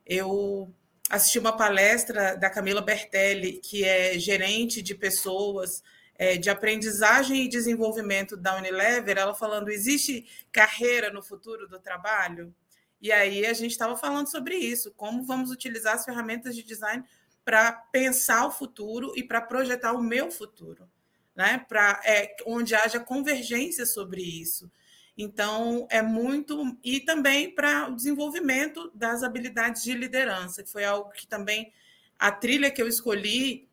[0.05, 0.69] eu
[1.09, 5.84] assisti uma palestra da Camila Bertelli, que é gerente de pessoas
[6.18, 12.53] é, de aprendizagem e desenvolvimento da Unilever, ela falando: existe carreira no futuro do trabalho?
[13.01, 17.03] E aí a gente estava falando sobre isso, como vamos utilizar as ferramentas de design
[17.43, 20.89] para pensar o futuro e para projetar o meu futuro,
[21.36, 21.63] né?
[21.70, 24.72] Para é, onde haja convergência sobre isso.
[25.18, 26.78] Então, é muito.
[26.84, 31.72] E também para o desenvolvimento das habilidades de liderança, que foi algo que também
[32.18, 33.70] a trilha que eu escolhi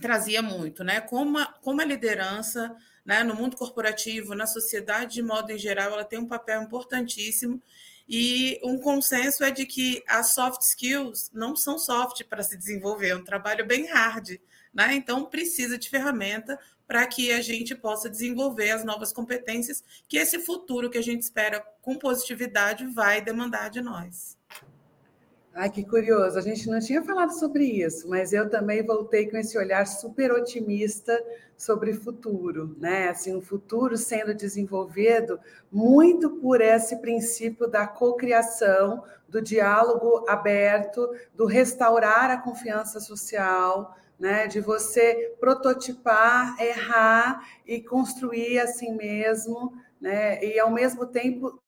[0.00, 1.00] trazia muito, né?
[1.00, 2.74] Como a, como a liderança,
[3.04, 7.62] né, no mundo corporativo, na sociedade de modo em geral, ela tem um papel importantíssimo.
[8.08, 13.08] E um consenso é de que as soft skills não são soft para se desenvolver,
[13.08, 14.38] é um trabalho bem hard,
[14.72, 14.94] né?
[14.94, 20.38] Então precisa de ferramenta para que a gente possa desenvolver as novas competências que esse
[20.38, 24.37] futuro que a gente espera com positividade vai demandar de nós.
[25.54, 29.36] Ai, que curioso, a gente não tinha falado sobre isso, mas eu também voltei com
[29.36, 31.20] esse olhar super otimista
[31.56, 33.08] sobre futuro, né?
[33.08, 35.40] Assim, um futuro sendo desenvolvido
[35.72, 44.46] muito por esse princípio da cocriação, do diálogo aberto, do restaurar a confiança social, né?
[44.46, 50.42] De você prototipar, errar e construir assim mesmo, né?
[50.44, 51.60] E ao mesmo tempo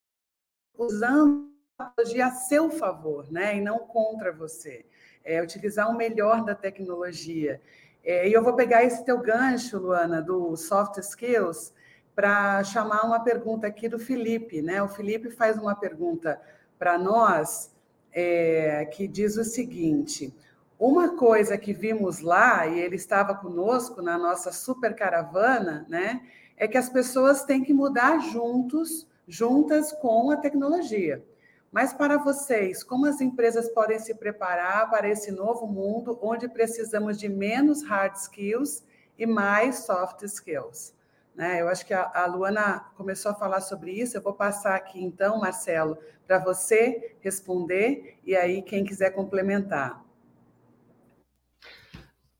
[0.79, 1.50] usando
[1.85, 3.57] tecnologia a seu favor, né?
[3.57, 4.85] E não contra você.
[5.25, 7.61] É, utilizar o melhor da tecnologia.
[8.03, 11.75] É, e eu vou pegar esse teu gancho, Luana, do soft skills,
[12.15, 14.83] para chamar uma pergunta aqui do Felipe, né?
[14.83, 16.41] O Felipe faz uma pergunta
[16.79, 17.75] para nós
[18.13, 20.35] é, que diz o seguinte:
[20.79, 26.23] uma coisa que vimos lá, e ele estava conosco na nossa super caravana, né,
[26.57, 31.23] é que as pessoas têm que mudar juntos, juntas com a tecnologia.
[31.71, 37.19] Mas para vocês, como as empresas podem se preparar para esse novo mundo onde precisamos
[37.19, 38.85] de menos hard skills
[39.17, 40.93] e mais soft skills?
[41.35, 41.61] Né?
[41.61, 44.17] Eu acho que a, Luana começou a falar sobre isso.
[44.17, 45.97] Eu vou passar aqui então, Marcelo,
[46.27, 50.05] para você responder e aí quem quiser complementar.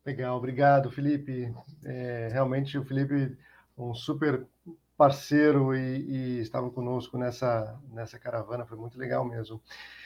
[0.05, 1.55] Legal, obrigado, Felipe.
[1.85, 3.39] É, realmente o Felipe,
[3.79, 4.47] um super
[5.01, 9.59] parceiro e, e, estava conosco nessa, nessa caravana, foi muito legal mesmo.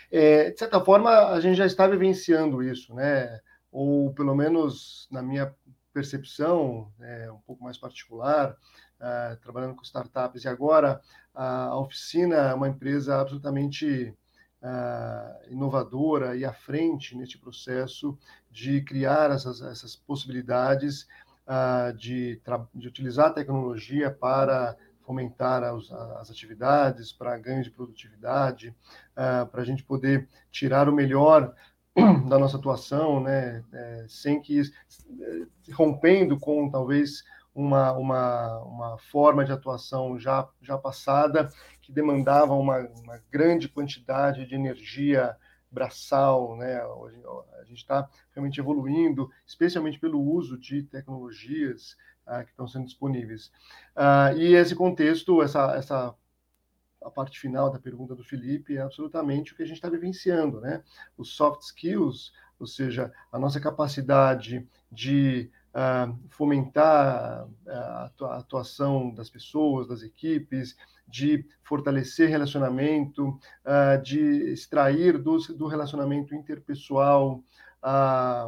[0.09, 3.41] É, de certa forma, a gente já está vivenciando isso, né?
[3.73, 5.53] Ou pelo menos na minha
[5.93, 8.57] percepção, é, um pouco mais particular,
[9.01, 11.01] uh, trabalhando com startups, e agora
[11.35, 14.17] a oficina é uma empresa absolutamente
[14.63, 18.17] uh, inovadora e à frente neste processo
[18.49, 21.09] de criar essas, essas possibilidades
[21.49, 22.41] uh, de,
[22.73, 28.75] de utilizar a tecnologia para fomentar as, as atividades, para ganho de produtividade,
[29.13, 31.55] uh, para a gente poder tirar o melhor
[32.29, 34.63] da nossa atuação, né, é, sem que
[35.73, 37.23] rompendo com talvez
[37.55, 41.49] uma, uma, uma forma de atuação já, já passada,
[41.81, 45.37] que demandava uma, uma grande quantidade de energia
[45.71, 46.81] braçal, né?
[47.61, 53.51] A gente está realmente evoluindo, especialmente pelo uso de tecnologias ah, que estão sendo disponíveis.
[53.95, 56.15] Ah, e esse contexto, essa, essa
[57.05, 60.61] a parte final da pergunta do Felipe é absolutamente o que a gente está vivenciando,
[60.61, 60.83] né?
[61.17, 69.87] Os soft skills, ou seja, a nossa capacidade de uh, fomentar a atuação das pessoas,
[69.87, 77.43] das equipes, de fortalecer relacionamento, uh, de extrair do, do relacionamento interpessoal
[77.87, 78.47] a,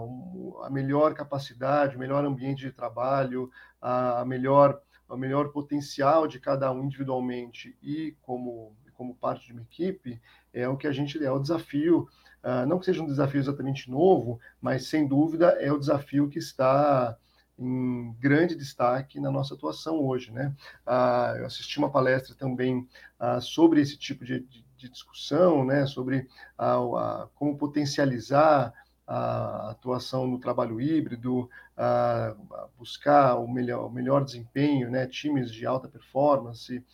[0.62, 6.72] a melhor capacidade, o melhor ambiente de trabalho, a melhor o melhor potencial de cada
[6.72, 10.20] um individualmente e como como parte de uma equipe
[10.52, 12.08] é o que a gente é o desafio
[12.42, 16.40] uh, não que seja um desafio exatamente novo mas sem dúvida é o desafio que
[16.40, 17.16] está
[17.58, 20.54] em grande destaque na nossa atuação hoje, né?
[20.84, 22.86] Ah, eu assisti uma palestra também
[23.18, 25.86] ah, sobre esse tipo de, de, de, discussão, né?
[25.86, 26.28] Sobre
[26.58, 28.74] a, a, como potencializar
[29.06, 32.34] a atuação no trabalho híbrido, a,
[32.78, 35.06] buscar o melhor, o melhor desempenho, né?
[35.06, 36.84] Times de alta performance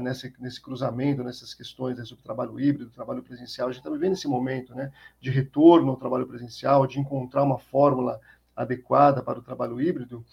[0.00, 3.68] nesse, nesse cruzamento, nessas questões né, sobre trabalho híbrido, trabalho presencial.
[3.68, 4.92] A gente está vivendo esse momento, né?
[5.20, 8.20] De retorno ao trabalho presencial, de encontrar uma fórmula
[8.54, 10.24] adequada para o trabalho híbrido,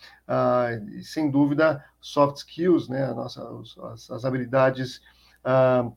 [0.91, 3.41] e, sem dúvida, soft skills, né, nossa,
[3.93, 5.01] as, as habilidades
[5.43, 5.89] ah,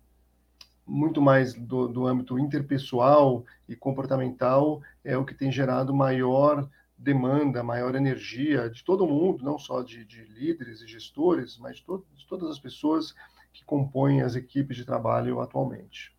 [0.86, 7.62] muito mais do, do âmbito interpessoal e comportamental é o que tem gerado maior demanda,
[7.62, 12.04] maior energia de todo mundo, não só de, de líderes e gestores, mas de, to
[12.14, 13.14] de todas as pessoas
[13.52, 16.14] que compõem as equipes de trabalho atualmente.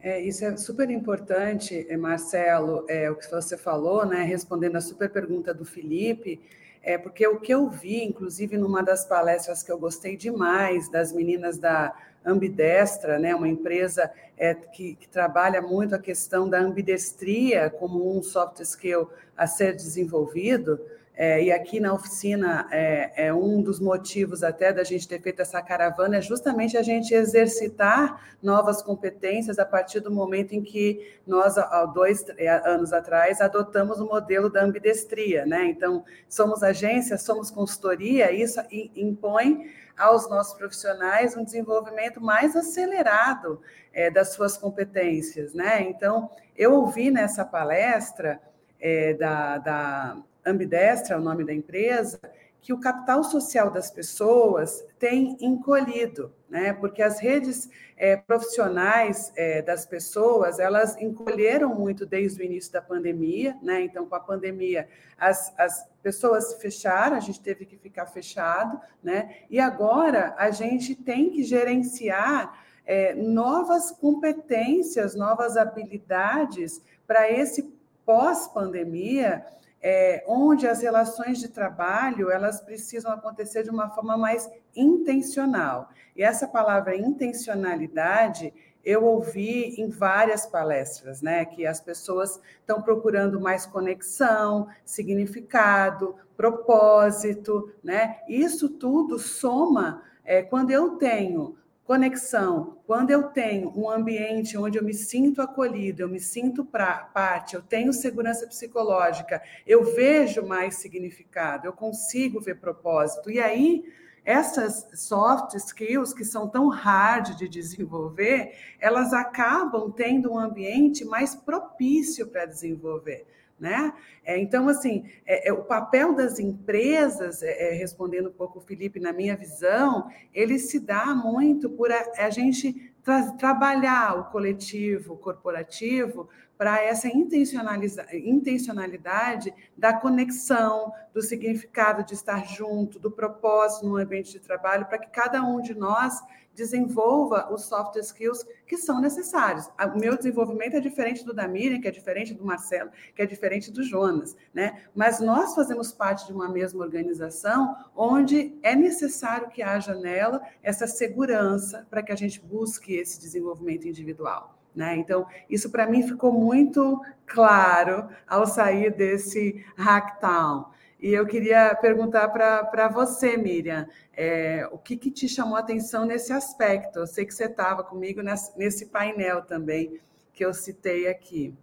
[0.00, 5.10] É, isso é super importante, Marcelo, é, o que você falou, né, respondendo a super
[5.10, 6.42] pergunta do Felipe,
[6.84, 11.12] é porque o que eu vi, inclusive numa das palestras que eu gostei demais, das
[11.12, 11.94] meninas da
[12.26, 18.22] Ambidestra, né, uma empresa é, que, que, trabalha muito a questão da ambidestria como um
[18.22, 20.80] soft skill a ser desenvolvido,
[21.16, 25.40] é, e aqui na oficina, é, é, um dos motivos até da gente ter feito
[25.40, 31.16] essa caravana é justamente a gente exercitar novas competências a partir do momento em que
[31.24, 35.46] nós, há dois é, anos atrás, adotamos o modelo da ambidestria.
[35.46, 35.66] Né?
[35.66, 38.60] Então, somos agência, somos consultoria, isso
[38.96, 43.62] impõe aos nossos profissionais um desenvolvimento mais acelerado
[43.92, 45.54] é, das suas competências.
[45.54, 45.82] Né?
[45.82, 48.40] Então, eu ouvi nessa palestra
[48.80, 52.20] é, da, da Ambidestra, é o nome da empresa,
[52.64, 56.72] que o capital social das pessoas tem encolhido, né?
[56.72, 62.80] Porque as redes é, profissionais é, das pessoas elas encolheram muito desde o início da
[62.80, 63.82] pandemia, né?
[63.82, 64.88] Então, com a pandemia,
[65.18, 69.36] as, as pessoas fecharam, a gente teve que ficar fechado, né?
[69.50, 77.74] E agora a gente tem que gerenciar é, novas competências, novas habilidades para esse
[78.06, 79.44] pós-pandemia
[79.86, 85.90] é, onde as relações de trabalho elas precisam acontecer de uma forma mais intencional.
[86.16, 88.50] E essa palavra intencionalidade
[88.82, 97.70] eu ouvi em várias palestras, né, que as pessoas estão procurando mais conexão, significado, propósito,
[97.82, 98.20] né?
[98.26, 104.82] Isso tudo soma é, quando eu tenho Conexão, quando eu tenho um ambiente onde eu
[104.82, 110.76] me sinto acolhido, eu me sinto pra, parte, eu tenho segurança psicológica, eu vejo mais
[110.76, 113.30] significado, eu consigo ver propósito.
[113.30, 113.84] E aí,
[114.24, 121.34] essas soft skills que são tão hard de desenvolver, elas acabam tendo um ambiente mais
[121.34, 123.26] propício para desenvolver.
[123.58, 123.92] Né?
[124.24, 128.62] É, então, assim, é, é, o papel das empresas, é, é, respondendo um pouco o
[128.62, 134.24] Felipe, na minha visão, ele se dá muito por a, a gente tra trabalhar o
[134.30, 143.86] coletivo, o corporativo, para essa intencionalidade da conexão, do significado de estar junto, do propósito
[143.86, 146.22] no ambiente de trabalho, para que cada um de nós
[146.54, 149.68] desenvolva os soft skills que são necessários.
[149.94, 153.26] O meu desenvolvimento é diferente do da Miriam, que é diferente do Marcelo, que é
[153.26, 154.82] diferente do Jonas, né?
[154.94, 160.86] Mas nós fazemos parte de uma mesma organização onde é necessário que haja nela essa
[160.86, 164.58] segurança para que a gente busque esse desenvolvimento individual.
[164.74, 164.96] Né?
[164.96, 170.66] Então, isso para mim ficou muito claro ao sair desse hacktown.
[171.04, 173.86] E eu queria perguntar para você, Miriam,
[174.16, 177.00] é, o que, que, te chamou a atenção nesse aspecto?
[177.00, 180.00] Eu sei que você estava comigo nesse, nesse, painel também
[180.32, 181.54] que eu citei aqui.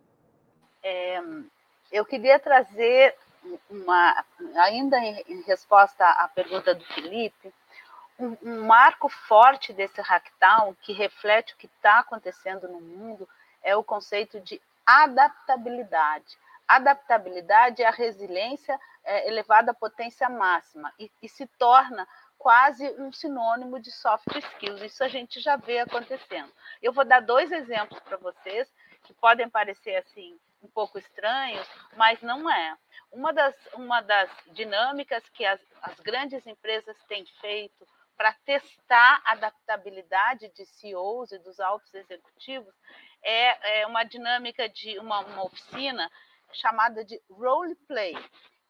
[0.83, 1.19] É,
[1.91, 3.15] eu queria trazer
[3.67, 4.23] uma,
[4.57, 7.51] ainda em, resposta à pergunta do Felipe,
[8.19, 13.27] um, um marco forte desse hacktown que reflete o que está acontecendo no mundo
[13.63, 16.37] é o conceito de adaptabilidade
[16.75, 22.07] adaptabilidade é a resiliência é, elevada à potência máxima e, e se torna
[22.37, 24.81] quase um sinônimo de soft skills.
[24.81, 26.51] Isso a gente já vê acontecendo.
[26.81, 28.71] Eu vou dar dois exemplos para vocês
[29.03, 32.77] que podem parecer assim um pouco estranhos, mas não é.
[33.11, 39.31] Uma das, uma das dinâmicas que as, as grandes empresas têm feito para testar a
[39.33, 42.73] adaptabilidade de CEOs e dos altos executivos
[43.23, 46.09] é, é uma dinâmica de uma, uma oficina
[46.53, 48.15] chamada de role play.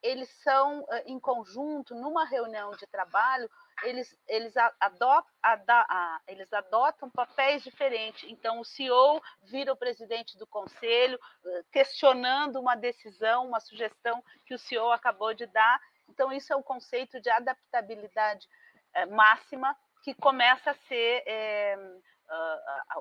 [0.01, 3.47] Eles são em conjunto, numa reunião de trabalho,
[3.83, 5.31] eles, eles, adotam,
[6.27, 8.23] eles adotam papéis diferentes.
[8.29, 11.19] Então, o CEO vira o presidente do conselho,
[11.71, 15.79] questionando uma decisão, uma sugestão que o CEO acabou de dar.
[16.09, 18.47] Então, isso é o conceito de adaptabilidade
[19.11, 21.77] máxima que começa a ser é,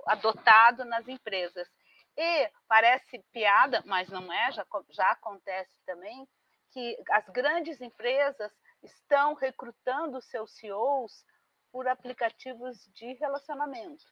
[0.07, 1.69] adotado nas empresas.
[2.17, 6.29] E parece piada, mas não é, já, já acontece também,
[6.73, 8.53] que as grandes empresas
[8.83, 11.25] estão recrutando seus CEOs
[11.73, 14.05] por aplicativos de relacionamento.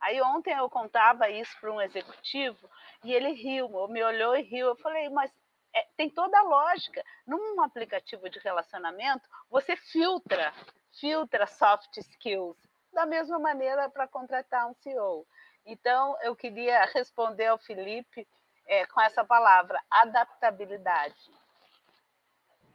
[0.00, 2.68] Aí ontem eu contava isso para um executivo
[3.04, 4.68] e ele riu, me olhou e riu.
[4.68, 5.32] Eu falei, mas
[5.74, 7.02] é, tem toda a lógica.
[7.26, 10.52] Num aplicativo de relacionamento, você filtra,
[10.98, 12.56] filtra soft skills
[12.92, 15.26] da mesma maneira para contratar um CEO.
[15.64, 18.26] Então, eu queria responder ao Felipe
[18.66, 21.14] é, com essa palavra, adaptabilidade.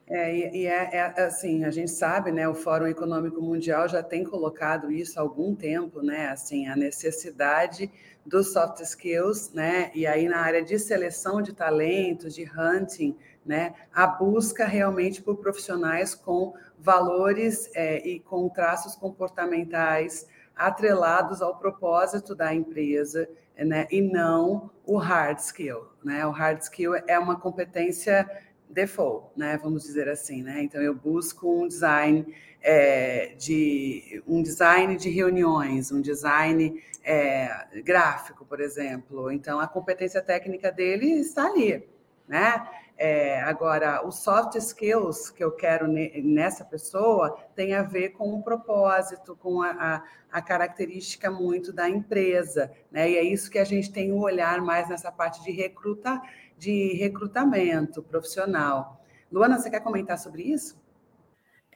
[0.09, 4.23] É, e, é, é, assim, a gente sabe, né, o Fórum Econômico Mundial já tem
[4.23, 7.91] colocado isso há algum tempo, né, assim, a necessidade
[8.25, 13.73] dos soft skills, né, e aí na área de seleção de talentos, de hunting, né,
[13.93, 20.25] a busca realmente por profissionais com valores é, e com traços comportamentais
[20.57, 26.95] atrelados ao propósito da empresa, né, e não o hard skill, né, o hard skill
[27.07, 28.29] é uma competência
[28.69, 29.57] default, né?
[29.57, 30.61] Vamos dizer assim, né?
[30.61, 32.25] Então eu busco um design
[32.61, 39.31] é, de um design de reuniões, um design é, gráfico, por exemplo.
[39.31, 41.87] Então a competência técnica dele está ali,
[42.27, 42.67] né?
[42.99, 48.41] É, agora, os soft skills que eu quero nessa pessoa tem a ver com o
[48.41, 53.11] propósito, com a, a, a, característica muito da empresa, né?
[53.11, 56.19] E é isso que a gente tem o olhar mais nessa parte de recruta,
[56.57, 58.99] de recrutamento profissional.
[59.31, 60.75] Luana, você quer comentar sobre isso?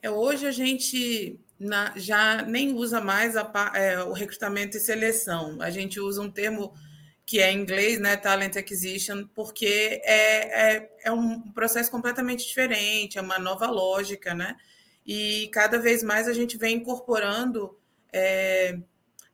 [0.01, 5.61] É, hoje a gente na, já nem usa mais a, é, o recrutamento e seleção.
[5.61, 6.73] A gente usa um termo
[7.31, 13.17] que é em inglês, né, talent acquisition, porque é, é, é um processo completamente diferente,
[13.17, 14.57] é uma nova lógica, né?
[15.05, 17.79] E cada vez mais a gente vem incorporando
[18.11, 18.77] é,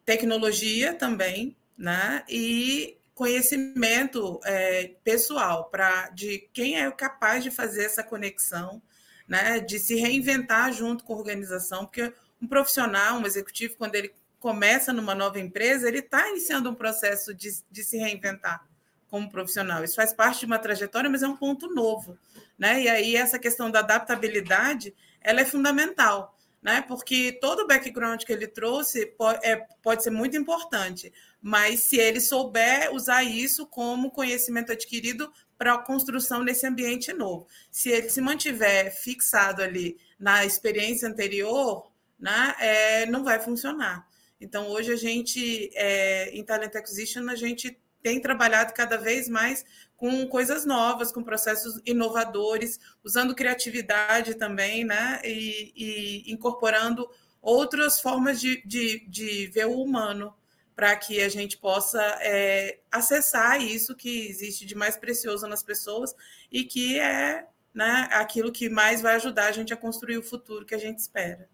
[0.06, 2.24] tecnologia também, né?
[2.30, 8.80] E conhecimento é, pessoal para de quem é capaz de fazer essa conexão,
[9.28, 9.60] né?
[9.60, 14.14] De se reinventar junto com a organização, porque um profissional, um executivo, quando ele
[14.48, 18.66] começa numa nova empresa, ele está iniciando um processo de, de se reinventar
[19.10, 19.84] como profissional.
[19.84, 22.18] Isso faz parte de uma trajetória, mas é um ponto novo,
[22.58, 22.82] né?
[22.82, 26.82] E aí essa questão da adaptabilidade, ela é fundamental, né?
[26.88, 31.98] Porque todo o background que ele trouxe pode, é, pode ser muito importante, mas se
[31.98, 37.48] ele souber usar isso como conhecimento adquirido para a construção nesse ambiente novo.
[37.70, 44.08] Se ele se mantiver fixado ali na experiência anterior, né, é, não vai funcionar.
[44.40, 49.66] Então, hoje a gente, é, em Talent Acquisition, a gente tem trabalhado cada vez mais
[49.96, 55.20] com coisas novas, com processos inovadores, usando criatividade também, né?
[55.26, 57.10] E, e incorporando
[57.42, 60.34] outras formas de, de, de, ver o humano
[60.76, 66.16] para que a gente possa é, acessar isso que existe de mais precioso nas pessoas
[66.52, 70.66] e que é né, aquilo que mais vai ajudar a gente a construir o futuro
[70.66, 71.50] que a gente espera.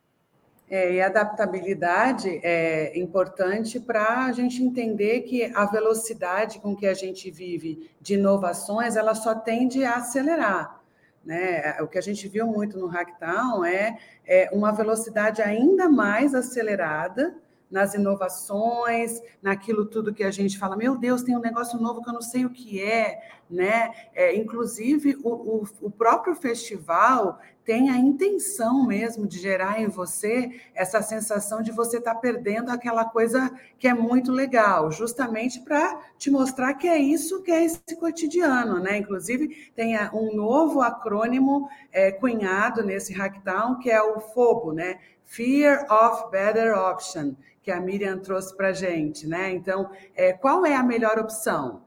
[0.69, 6.93] É, e adaptabilidade é importante para a gente entender que a velocidade com que a
[6.93, 10.81] gente vive de inovações, ela só tende a acelerar.
[11.23, 11.77] Né?
[11.81, 17.35] O que a gente viu muito no Hacktown é, é uma velocidade ainda mais acelerada
[17.73, 22.09] nas inovações, naquilo tudo que a gente fala, meu Deus, tem um negócio novo que
[22.09, 23.19] eu não sei o que é,
[23.49, 23.91] né?
[24.13, 30.61] É, inclusive, o, o, o próprio festival tem a intenção mesmo de gerar em você
[30.75, 35.99] essa sensação de você estar tá perdendo aquela coisa que é muito legal, justamente para
[36.17, 38.97] te mostrar que é isso que é esse cotidiano, né?
[38.97, 44.99] Inclusive, tem um novo acrônimo é, cunhado nesse Hacktown, que é o FOBO, né?
[45.33, 49.51] Fear of Better Option, que a Miriam trouxe para a gente, né?
[49.51, 51.85] Então, é, qual é a melhor opção?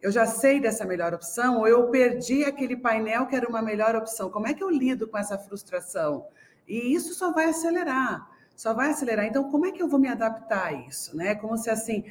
[0.00, 3.94] Eu já sei dessa melhor opção ou eu perdi aquele painel que era uma melhor
[3.94, 4.28] opção?
[4.30, 6.26] Como é que eu lido com essa frustração?
[6.66, 8.28] E isso só vai acelerar
[8.62, 9.24] só vai acelerar.
[9.24, 11.16] Então, como é que eu vou me adaptar a isso?
[11.16, 11.34] Né?
[11.34, 12.04] Como se assim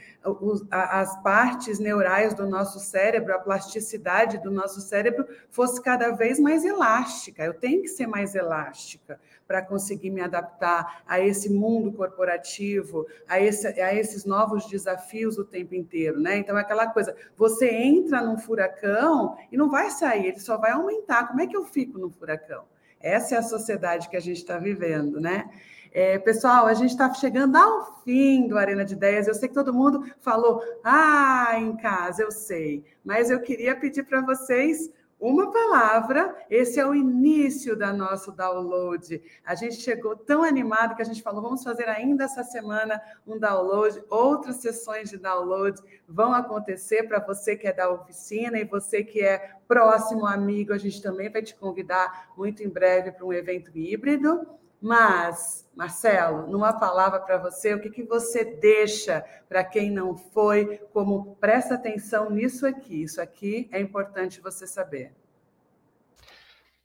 [0.70, 6.66] as partes neurais do nosso cérebro, a plasticidade do nosso cérebro fosse cada vez mais
[6.66, 7.44] elástica.
[7.44, 9.20] Eu tenho que ser mais elástica
[9.52, 15.44] para conseguir me adaptar a esse mundo corporativo, a, esse, a esses novos desafios o
[15.44, 16.22] tempo inteiro.
[16.22, 16.38] Né?
[16.38, 20.72] Então, é aquela coisa, você entra num furacão e não vai sair, ele só vai
[20.72, 21.28] aumentar.
[21.28, 22.64] Como é que eu fico no furacão?
[22.98, 25.50] Essa é a sociedade que a gente está vivendo, né?
[25.92, 29.28] É, pessoal, a gente está chegando ao fim do Arena de Ideias.
[29.28, 32.86] Eu sei que todo mundo falou, ah, em casa, eu sei.
[33.04, 34.90] Mas eu queria pedir para vocês
[35.22, 36.36] uma palavra.
[36.50, 39.22] Esse é o início da nosso download.
[39.46, 43.38] A gente chegou tão animado que a gente falou: vamos fazer ainda essa semana um
[43.38, 44.04] download.
[44.10, 49.22] Outras sessões de download vão acontecer para você que é da oficina e você que
[49.22, 50.74] é próximo amigo.
[50.74, 54.60] A gente também vai te convidar muito em breve para um evento híbrido.
[54.82, 60.80] Mas, Marcelo, numa palavra para você, o que, que você deixa para quem não foi,
[60.92, 63.04] como presta atenção nisso aqui?
[63.04, 65.14] Isso aqui é importante você saber.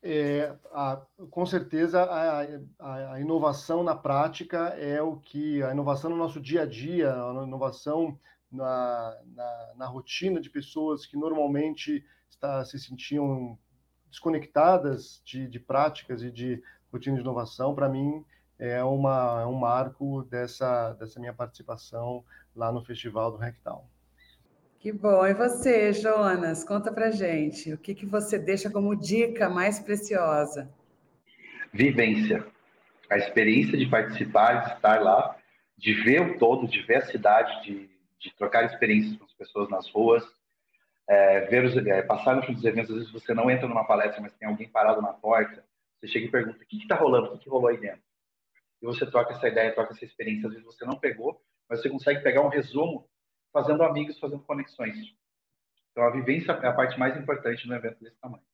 [0.02, 2.42] É, a, com certeza a,
[2.78, 7.12] a, a, inovação na prática é o que a inovação no nosso dia a dia,
[7.12, 8.16] a inovação
[8.52, 13.58] na, na, na rotina de pessoas que normalmente está, se sentiam
[14.10, 16.62] desconectadas de, de práticas e de
[16.96, 18.24] rotina de inovação, para mim
[18.58, 22.24] é, uma, é um marco dessa, dessa minha participação
[22.54, 23.88] lá no Festival do Rectal.
[24.78, 25.26] Que bom.
[25.26, 27.72] E você, Jonas, conta pra gente.
[27.72, 30.70] O que, que você deixa como dica mais preciosa?
[31.72, 32.46] Vivência.
[33.10, 35.36] A experiência de participar, de estar lá,
[35.76, 37.90] de ver o todo, de ver a cidade, de,
[38.20, 40.24] de trocar experiências com as pessoas nas ruas,
[41.08, 42.90] é, ver os, é, passar nos eventos.
[42.90, 45.65] Às vezes você não entra numa palestra, mas tem alguém parado na porta.
[46.06, 47.28] Você chega e pergunta: o que está rolando?
[47.28, 48.02] O que, que rolou aí dentro?
[48.80, 50.46] E você troca essa ideia, troca essa experiência.
[50.46, 53.08] Às vezes você não pegou, mas você consegue pegar um resumo
[53.52, 54.96] fazendo amigos, fazendo conexões.
[55.90, 58.44] Então, a vivência é a parte mais importante no evento desse tamanho.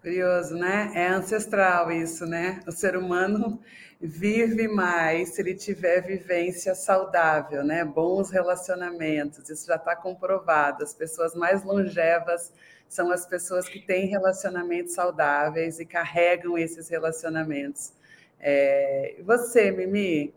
[0.00, 0.92] Curioso, né?
[0.94, 2.60] É ancestral isso, né?
[2.66, 3.60] O ser humano
[4.00, 7.84] vive mais se ele tiver vivência saudável, né?
[7.84, 10.82] Bons relacionamentos, isso já está comprovado.
[10.82, 12.52] As pessoas mais longevas
[12.88, 17.92] são as pessoas que têm relacionamentos saudáveis e carregam esses relacionamentos.
[18.38, 19.16] É...
[19.22, 20.34] Você, Mimi?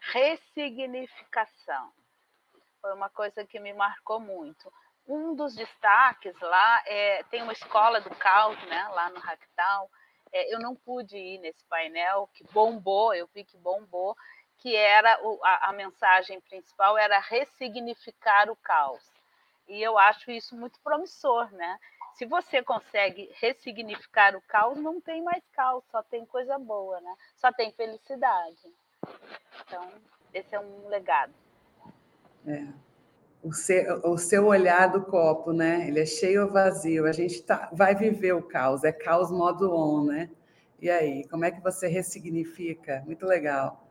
[0.00, 1.92] Ressignificação
[2.84, 4.70] foi uma coisa que me marcou muito.
[5.08, 9.90] Um dos destaques lá é, tem uma escola do caos, né, lá no Ractal.
[10.30, 14.14] É, eu não pude ir nesse painel que bombou, eu vi que bombou,
[14.58, 19.13] que era o, a, a mensagem principal era ressignificar o caos.
[19.68, 21.78] E eu acho isso muito promissor, né?
[22.14, 27.14] Se você consegue ressignificar o caos, não tem mais caos, só tem coisa boa, né?
[27.36, 28.72] Só tem felicidade.
[29.66, 29.88] Então,
[30.32, 31.32] esse é um legado.
[32.46, 32.66] É.
[33.42, 35.88] O seu, o seu olhar do copo, né?
[35.88, 37.06] Ele é cheio ou vazio?
[37.06, 40.30] A gente tá, vai viver o caos, é caos modo on, né?
[40.80, 43.02] E aí, como é que você ressignifica?
[43.06, 43.88] Muito legal.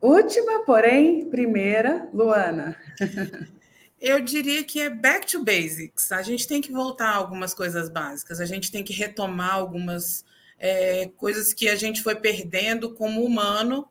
[0.00, 2.76] Última, porém, primeira, Luana.
[4.04, 6.10] Eu diria que é back to basics.
[6.10, 10.24] A gente tem que voltar a algumas coisas básicas, a gente tem que retomar algumas
[10.58, 13.88] é, coisas que a gente foi perdendo como humano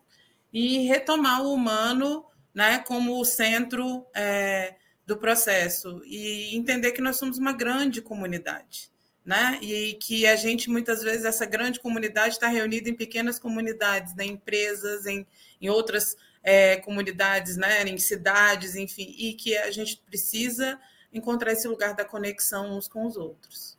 [0.51, 7.15] e retomar o humano né, como o centro é, do processo e entender que nós
[7.15, 8.91] somos uma grande comunidade,
[9.23, 14.13] né, e que a gente muitas vezes essa grande comunidade está reunida em pequenas comunidades,
[14.13, 15.25] né, em empresas, em,
[15.61, 20.79] em outras é, comunidades, né, em cidades, enfim, e que a gente precisa
[21.13, 23.77] encontrar esse lugar da conexão uns com os outros.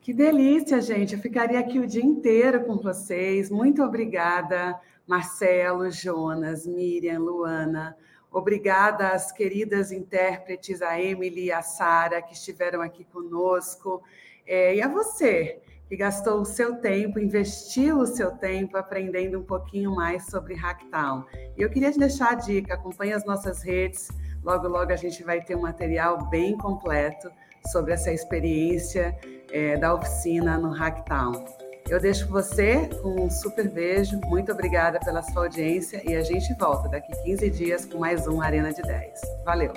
[0.00, 1.14] Que delícia, gente!
[1.14, 3.50] Eu ficaria aqui o dia inteiro com vocês.
[3.50, 7.96] Muito obrigada Marcelo, Jonas, Miriam, Luana.
[8.30, 14.02] Obrigada às queridas intérpretes, a Emily e a Sara, que estiveram aqui conosco.
[14.46, 15.60] É, e a você,
[15.92, 21.22] que gastou o seu tempo, investiu o seu tempo aprendendo um pouquinho mais sobre Hacktown.
[21.54, 24.08] E eu queria te deixar a dica: acompanhe as nossas redes.
[24.42, 27.30] Logo, logo a gente vai ter um material bem completo
[27.70, 29.14] sobre essa experiência
[29.50, 31.44] é, da oficina no Hacktown.
[31.86, 34.18] Eu deixo você com um super beijo.
[34.24, 38.40] Muito obrigada pela sua audiência e a gente volta daqui 15 dias com mais um
[38.40, 39.20] Arena de 10.
[39.44, 39.74] Valeu!